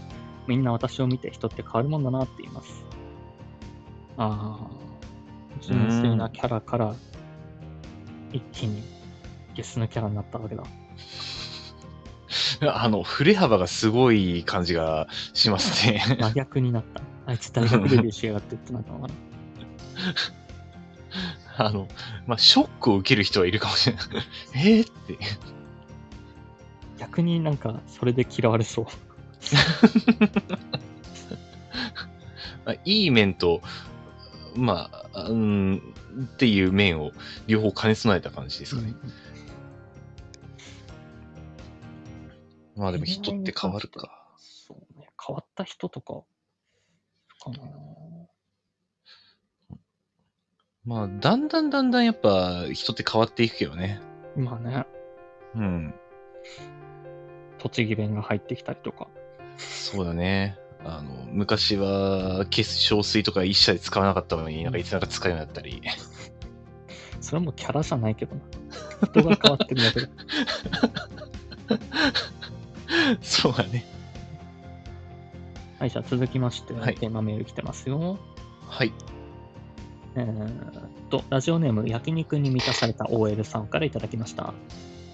[0.47, 2.83] みんな私を見て人って変わるもんだなって言います。
[4.17, 4.67] ああ、
[5.61, 6.95] 純粋なキャラから
[8.31, 8.83] 一気に
[9.55, 10.63] ゲスのキャラになったわけだ。
[12.73, 16.03] あの、振れ幅がすごい感じがしますね。
[16.19, 17.01] 真逆になった。
[17.25, 19.13] あいつ大学デビューしやがってってなったのかな。
[21.65, 21.87] あの、
[22.25, 24.05] まあ、ショックを受ける人はいるかもしれない。
[24.55, 25.17] えーって。
[26.97, 28.85] 逆になんかそれで嫌われそう。
[32.65, 33.61] まあ、いい面と、
[34.55, 37.11] まあ、うん、っていう面を
[37.47, 38.93] 両方兼ね備えた感じですかね。
[42.75, 44.27] まあでも人って変わるか。
[44.37, 45.07] そうね。
[45.25, 46.23] 変わった人とか、
[47.43, 47.57] かな。
[50.85, 54.01] まあ、だんだんだんだんやっぱ人って変わっていくけどね。
[54.35, 54.85] 今ね、
[55.55, 55.93] うん。
[57.59, 59.07] 栃木弁が入ってきたりとか。
[59.57, 60.57] そうだね。
[60.85, 65.81] あの、昔は化粧水とか一切使わなかったのに、なんかいつなんか使うようになったり。
[67.21, 68.41] それもキャラじゃないけどな。
[69.07, 70.09] 人が変わってるだけで。
[73.21, 73.85] そうだね。
[75.79, 78.19] はい、じゃあ続きまして、はいテーマメール来てますよ。
[78.67, 78.93] はい。
[80.15, 80.49] えーっ
[81.09, 84.53] と、ラジオネーム、焼肉に満たされた OL さんからいただきました。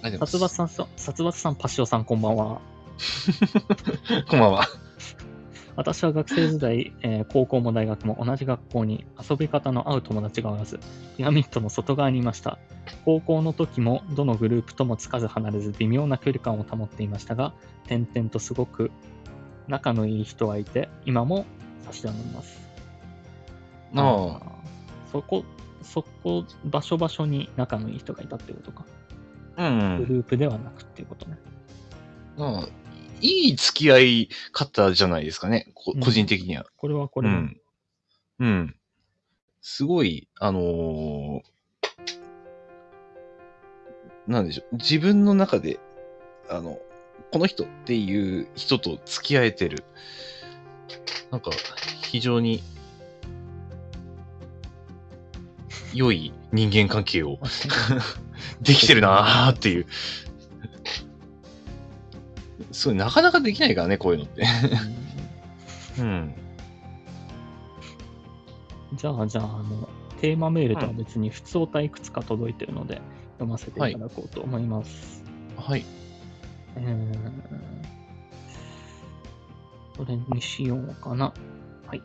[0.02, 2.60] 殺伐さんそ、殺伐さん、パシオさん、こんばんは。
[4.28, 4.68] こんばんは。
[5.76, 10.78] 私は学生時代、えー高校も大学も同じ学校に遊び方の合う友達がおらず、
[11.16, 12.58] ピラミッドの外側にいました。
[13.04, 17.54] 高校の時もどのグループともつかず離れず微妙な距離感を保っていましたが、
[17.86, 18.90] 点々とすごく
[19.66, 21.46] 仲のいい人はいて、今も
[21.86, 22.60] 差し上げます。
[23.94, 24.40] ああ。
[25.10, 25.44] そこ、
[25.82, 28.84] そこ、場所場所に仲のいい人がいたってことか。
[29.56, 29.98] うん、うん。
[29.98, 31.38] グループではなくっていうことね。
[32.36, 32.68] まあ、
[33.20, 36.66] いい付き合い方じゃないですかね、こうん個人的には。
[36.76, 37.34] これはこれは。
[37.34, 37.60] うん。
[38.38, 38.76] うん。
[39.60, 41.40] すごい、あのー
[44.26, 44.76] なんでしょう。
[44.76, 45.80] 自分の中で、
[46.48, 46.78] あの、
[47.32, 49.84] この人っていう人と付き合えてる。
[51.32, 51.50] なんか、
[52.02, 52.62] 非常に、
[55.92, 57.40] 良い人間関係を
[58.62, 59.86] できてるなーっていう。
[62.72, 64.42] そう、なかなかできないからね、こういうのって。
[64.42, 65.10] うん
[66.00, 66.34] うん。
[68.94, 69.88] じゃあ、じゃあ、あの、
[70.20, 73.00] テーマメールとは別に普通おたいくつか届いてるので、
[73.34, 75.24] 読ませていただこうと思います。
[75.56, 75.84] はい。
[76.76, 77.16] えー、
[79.96, 81.32] これにしようかな。
[81.86, 82.02] はい。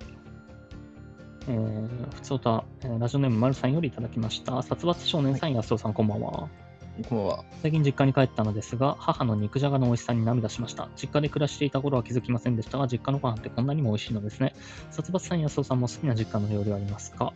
[1.47, 4.61] えー、普通おた、えーラジオネームまるさんよりいただきました。
[4.63, 6.49] 殺伐少年さん、安尾さん、こんばんは。
[6.95, 7.43] こんばんは。
[7.61, 10.87] 最近実家に帰ったのですが、母の肉じゃがの美味しさに涙しました。
[10.95, 14.55] 実家で暮らしていた頃は気づきませんでしたが、実家のご飯ってこんなにも美味しいのですね。
[14.91, 17.33] 殺伐さん、安尾さんも好きな実家の料理はありますか？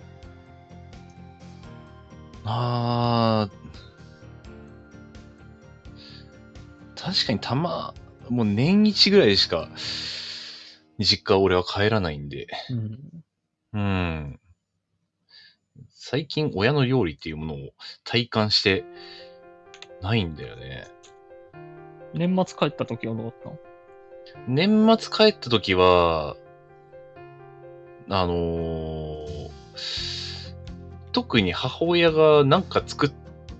[2.45, 7.93] あー確かにたま、
[8.30, 9.68] もう年一ぐらいしか、
[10.99, 12.47] 実家俺は帰らないんで。
[12.70, 12.99] うん。
[13.74, 14.39] うん。
[15.89, 17.57] 最近親の料理っていうものを
[18.03, 18.84] 体感して
[20.01, 20.87] ないんだよね。
[22.13, 23.57] 年末帰った時はどうだったの？
[24.47, 26.35] 年末帰った時は、
[28.09, 29.49] あのー
[31.11, 33.11] 特に母親がなんか作っ、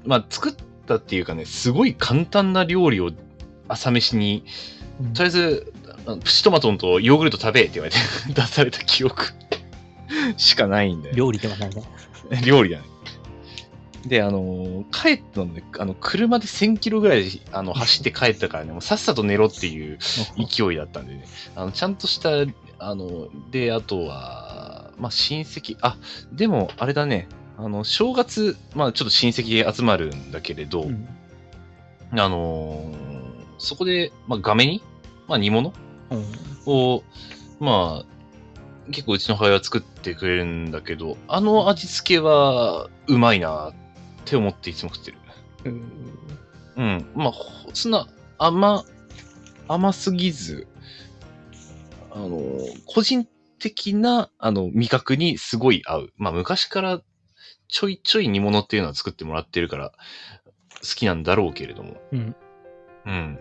[0.06, 0.54] まあ作っ
[0.86, 3.10] たっていうかね、すごい簡単な料理を
[3.68, 4.46] 朝飯に、
[5.16, 5.74] とりあえず、
[6.24, 7.98] プチトマトンとヨーグルト食べって言われて
[8.34, 9.24] 出された記憶
[10.38, 11.16] しかないんだよ。
[11.16, 11.84] 料理ではないね。
[12.46, 12.84] 料理だね。
[14.10, 20.00] で、あのー帰ったので、あの、車で1000キロぐらいあの走って帰ったからね、もうさっさと寝ろっていう
[20.38, 22.30] 勢いだったんでね、あの、ちゃんとした、
[22.80, 25.96] あの、で、あとは、まあ、親戚、あ、
[26.34, 31.08] でも、あれだね、あの、正月、まあ、ちょっと親戚で集まるんだけれど、うん。
[32.12, 33.20] あのー
[33.62, 34.82] そこで、まあ、画面に、
[35.28, 35.74] まあ、煮物
[36.10, 36.26] うん。
[36.66, 37.04] を、
[37.60, 38.20] まあ、
[38.92, 43.74] 結構うちの母親は作ってくれるんだけど、あの味付けはうまいなっ
[44.30, 45.18] て思っていつも食ってる。
[45.66, 46.00] うん
[46.78, 47.12] うん。
[47.16, 48.08] まあ、ほそんな
[48.38, 48.86] 甘、
[49.68, 50.68] 甘すぎず、
[52.12, 52.40] あの、
[52.86, 53.28] 個人
[53.60, 56.14] 的な、あの、味覚にすごい合う。
[56.18, 57.02] まあ、昔から
[57.68, 59.92] ちょいちょい煮物っていうのは作ってもらってるから、
[60.82, 61.98] 好きなんだろうけれども。
[62.12, 62.36] うん。
[63.06, 63.40] うん。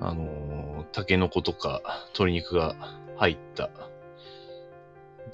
[0.00, 2.76] あのー、タケノコとか鶏肉が
[3.16, 3.70] 入った。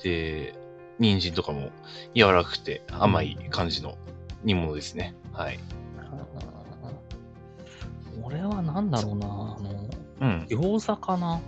[0.03, 0.55] で、
[0.99, 1.71] 人参とかも
[2.15, 3.97] 柔らかくて甘い感じの
[4.45, 5.15] 煮物ですね。
[5.33, 5.59] はい。
[8.23, 9.89] 俺はなんだろうな、あの、
[10.21, 10.47] うん。
[10.49, 11.41] 餃子かな。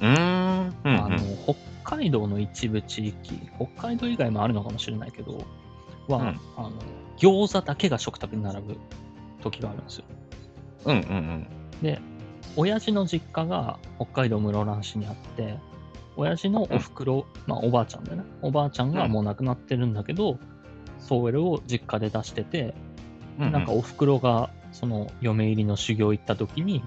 [0.00, 0.74] うーん。
[0.84, 5.44] うん、あの、北海道の一部地域、北海道以外もあるのかもしれないけど、
[6.08, 6.72] は、うんあの、
[7.18, 8.76] 餃子だけが食卓に並ぶ
[9.42, 10.04] 時があるんですよ。
[10.86, 10.96] うん。
[10.96, 11.02] うん。
[11.02, 11.46] うん。
[11.82, 12.00] で、
[12.56, 15.58] 親父の実家が北海道室蘭市にあって、
[16.16, 18.24] 親父のおふくろ、まあおばあちゃんだよね。
[18.42, 20.38] おばあちゃんがもう亡くなってるんだけど、
[21.00, 22.74] それを実家で出してて、
[23.38, 23.52] うん。
[23.52, 26.82] なんかおふくろがその嫁入りの修行行った時に、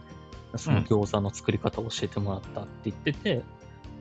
[0.56, 3.44] その餃子の作り方を教えてもらったって言ってて、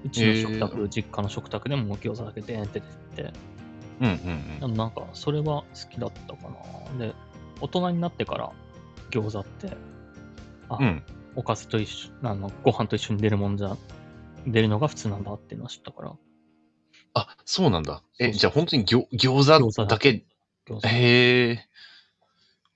[0.04, 2.80] うちの食卓、へー実家の食卓でも餃子だけでーんって
[3.16, 3.32] 出てて、
[4.00, 4.08] うん。
[4.08, 4.60] うん。
[4.60, 6.48] でもなんかそれは好きだったか
[6.98, 7.06] な。
[7.06, 7.14] で、
[7.60, 8.50] 大人になってから
[9.10, 9.76] 餃子って、
[10.68, 10.84] あ、うん。
[10.84, 11.02] うん。
[11.34, 13.76] おかずと一緒、あの、ご飯と一緒に出るもんじゃ、
[14.46, 16.12] 出るのが普通なんだっていうのは知ったから、
[17.14, 18.02] あ、そうなんだ。
[18.18, 20.24] え、そうそうじゃあ本当に餃餃子餃子だだけ。
[20.84, 21.66] へえ。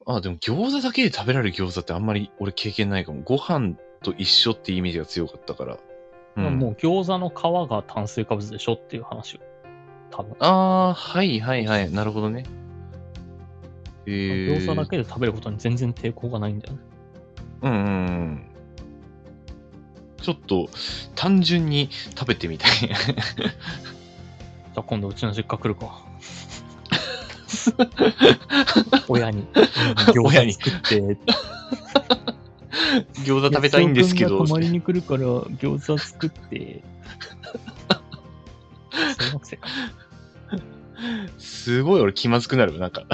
[0.07, 3.23] あ、でも餃子だけで食べられる餃子ってあんまり俺経験ないかも。
[3.23, 5.75] ご飯と一緒ってイメージが強かったから。
[5.75, 5.79] う
[6.41, 9.39] まあん、もう餃子の皮が炭水化物でしょっていう話を。
[10.11, 10.37] 多分。
[10.39, 11.91] ああ、はいはいはい。
[11.91, 12.45] なるほどね。
[14.07, 14.59] へえ。
[14.59, 16.81] 餃子だけで食べることに全然抵抗がないんだよね。
[17.63, 18.47] うんうんうん。
[20.23, 20.69] ちょっと
[21.15, 22.71] 単純に食べてみたい。
[24.77, 26.05] じゃあ今度うちの実家来るか。
[29.09, 29.47] 親に。
[30.23, 31.17] 親に餃子作って。
[33.25, 34.45] 餃子食べたいんですけど。
[34.45, 36.85] 泊まりに来るから餃子作って。
[41.39, 42.79] すごい俺気まずくなる。
[42.79, 43.05] なんか。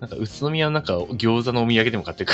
[0.00, 2.32] なんか宇都宮のなんか餃子のお土産でも買ってく。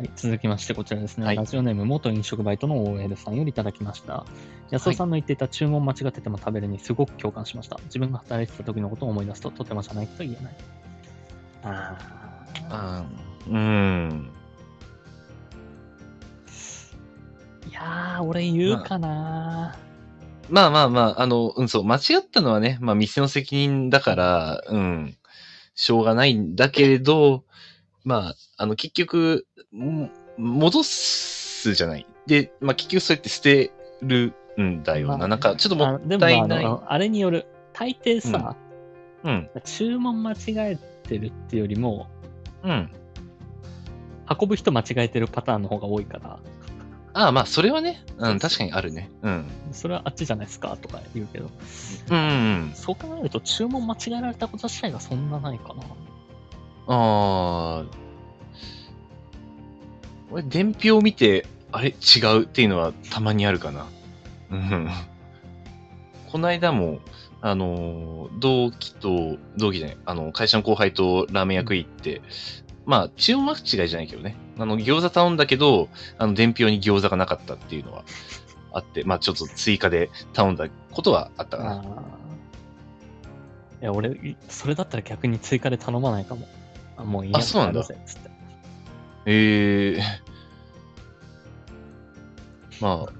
[0.00, 4.24] はい、続きまして、こちらですね、はいラジオネーム、元飲食バイトの OL さんよりいただきました。
[4.70, 7.78] 安尾さんの言っていた注文間違ってても食べるにすごく共感しました。
[7.84, 10.56] 自分が働いてた時のことを思い出すと、とてもじゃないと言えない。
[11.64, 11.98] あ
[12.70, 13.04] あ。
[13.46, 14.30] うん。
[17.68, 19.76] いやー、俺言うかな、
[20.48, 25.18] まあまあまあ、あの、うん、そう、間違ったのはね、まあ店の責任だから、うん、
[25.74, 27.44] しょうがないんだけれど、
[28.04, 32.06] まあ、あの、結局、ん戻すじゃない。
[32.26, 33.72] で、まあ結局そうやって捨て
[34.02, 35.18] るんだよな。
[35.18, 36.64] まあなんか、ちょっともっあでもたいない。
[36.64, 38.56] あの、あれによる、大抵さ、
[39.24, 40.78] うん、注文間違え
[41.08, 42.08] てるってよりも、
[42.62, 42.90] うん。
[44.40, 46.38] 運ぶ人間違えてるパターンの方が多いから、
[47.12, 49.10] ああ、まあ、それはね、うん、確かにあるね。
[49.22, 49.46] うん。
[49.72, 51.50] それはあっちじゃないですかとか言うけど、
[52.10, 52.20] うん、う
[52.70, 52.72] ん。
[52.74, 55.82] そう考えると注文間違えられたこと自体がそんなないかな。
[56.92, 57.86] ああ。
[60.32, 61.90] 俺、伝票を見て、あれ？
[61.90, 63.86] 違うっていうのはたまにあるかな。
[64.50, 64.88] うん。
[66.32, 66.98] この間も、
[67.40, 72.22] あの、同期と、同期じゃない、あの、会社の後輩とラーメン屋食い行って、
[72.86, 74.34] まあ、注文間違いじゃないけどね。
[74.58, 75.88] あの、餃子頼んだけど、
[76.18, 78.04] あの、伝票に餃子がなかったっていうのは
[78.72, 81.84] あって、まあ、ちょっと追加で頼んだことはあったかな。
[83.80, 86.48] いや、俺、それだったら逆に追加で頼まないかも。
[87.00, 88.30] あ、もういいやあそうなんだやるぜつって。
[89.26, 90.00] ええ
[92.80, 93.12] まあ、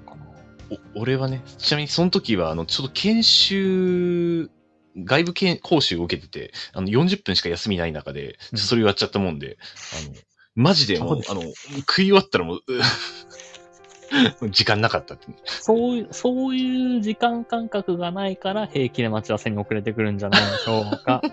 [0.95, 4.49] お俺はね、ちなみにその時は、あの、ちょっと研修、
[4.97, 9.57] 外部研講習を受けてて、あの、40分しか休みない中で、うんそれをやっちゃったもんで、
[9.93, 10.15] あの、
[10.55, 12.63] マジでもう、そあの、食い終わったらもう、
[14.41, 15.27] う 時間なかったって。
[15.45, 21.21] そういう、そういう時間感覚がないから平気で待ち合わせに遅れてくるんじゃないでしょうか。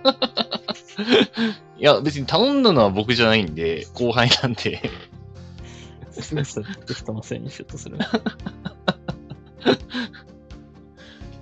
[1.79, 4.83] いや、別に頼んだのは僕じゃないんで、後輩なんで、
[6.33, 7.99] ミスって人のせいにしようとする。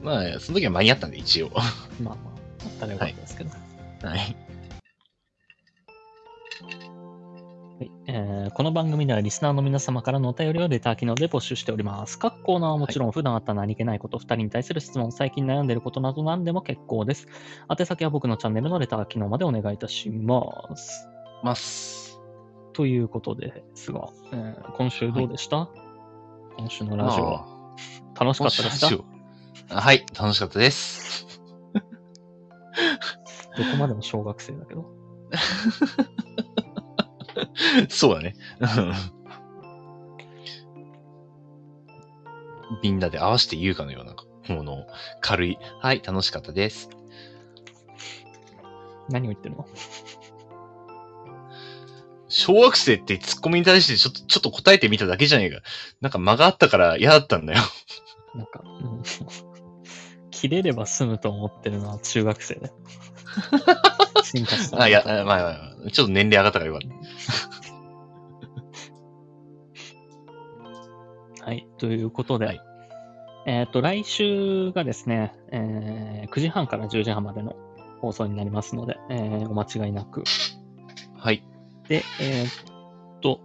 [0.03, 1.51] まあ、その時は間に合ったんで、一応。
[1.51, 1.63] まあ
[2.01, 2.17] まあ、
[2.65, 3.51] あったらよかったですけど。
[4.03, 4.19] はい。
[4.19, 4.45] はい
[8.19, 12.19] えーこの番組ではリスナーの皆様からのお便りをレター機能で募集しております。
[12.19, 17.29] 各コーナーはもちろん普段あった何気ないこと、2人に対する質問、最近悩んでいることなど何でも結構です。
[17.79, 20.43] 宛先は僕のチャンネルのレター機能までお願いいたしま
[20.77, 21.07] す。
[21.45, 22.19] ます。
[22.73, 25.69] ということですが、えー今週どうでした、
[26.57, 27.47] 今週のラジオは。
[28.19, 28.81] 楽しかったです
[29.69, 29.75] か？
[29.79, 31.27] はい、楽しかったです。
[31.75, 31.83] こ
[33.79, 34.87] までも小学生だけど。
[37.89, 38.34] そうだね。
[38.61, 39.16] う ん
[42.82, 44.14] みんなで合わせて言うかのような
[44.55, 44.87] ものを
[45.20, 45.59] 軽い。
[45.80, 46.91] はい、楽しかったです。
[49.09, 49.66] 何を言ってるの？
[52.28, 55.62] 小学生ってツッコミに対してちょっと、ちょっと答えてみただけじゃねえか。
[56.01, 57.61] なんか間があったから嫌だったんだよ。
[58.34, 59.03] なんか、うん、
[60.30, 62.72] 切れれば済むと思ってるのは中学生で。
[64.22, 64.82] 進化した。
[64.82, 65.49] あ、いや、あまあまあま
[65.87, 66.82] あ、ちょっと年齢上がったからよかっ
[71.47, 71.66] はい。
[71.78, 72.61] ということで、はい
[73.47, 77.55] えっ、と、来週がですね、えー9時半から10時半までの
[78.01, 80.24] 放送になりますので、えーお間違いなく。
[80.24, 81.22] た。
[81.22, 81.45] はい。
[81.89, 83.41] で、えーっと、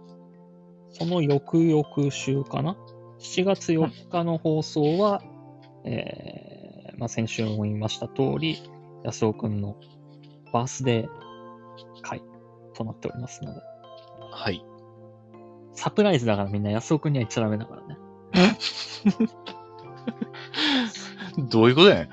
[0.90, 2.76] その翌々週かな
[3.20, 5.22] ?7 月4日の放送は、
[5.84, 8.60] えーまあ、先週も言いました通り、
[9.04, 9.76] 安尾くんの
[10.52, 11.08] バースデー
[12.02, 12.22] 会
[12.74, 13.60] となっておりますので、
[14.32, 14.64] はい。
[15.74, 17.98] サプライズだからみんな安尾くんには言っちゃダメだからね。
[21.50, 22.08] どういうことやねん。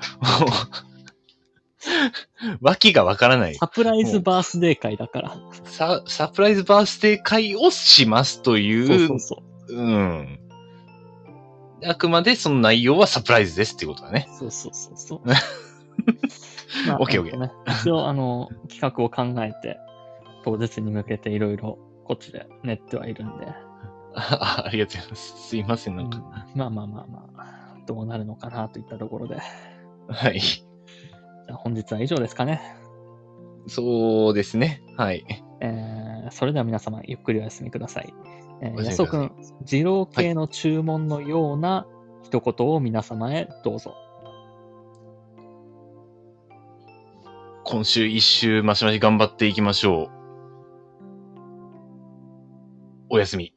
[2.60, 3.54] 訳がわからない。
[3.54, 5.36] サプライズバースデー会だから。
[5.64, 9.76] サ、サプライズバースデー会をしますという、そうそうそう。
[9.76, 10.40] うん。
[11.84, 14.28] あくまでその内容はサプライズですっていうことだね。
[14.38, 15.20] そうそうそうそう。
[16.88, 19.78] まオッケーオッケー一応、あの、企画を考えて、
[20.44, 23.46] 当日に向けていろいろこっちで練ってはいるんで、
[24.14, 25.48] あ ありがとうございます。
[25.48, 26.18] すいません、なんか。
[26.18, 29.36] うんまあまあまあまあ、どうなるのかなといったところで、
[30.08, 30.40] はい。
[30.40, 32.60] じゃあ本日は以上ですかね。
[33.66, 34.82] そうですね。
[34.96, 35.24] はい。
[35.60, 38.12] えーそれでは皆様、ゆっくりお休みください。
[38.62, 39.32] えー、安尾くん、
[39.64, 41.86] 二郎系の注文のような
[42.22, 43.94] 一言を皆様へどうぞ。
[47.70, 50.10] 今週一周マシマシ頑張っていきましょう。
[53.10, 53.54] おやすみ。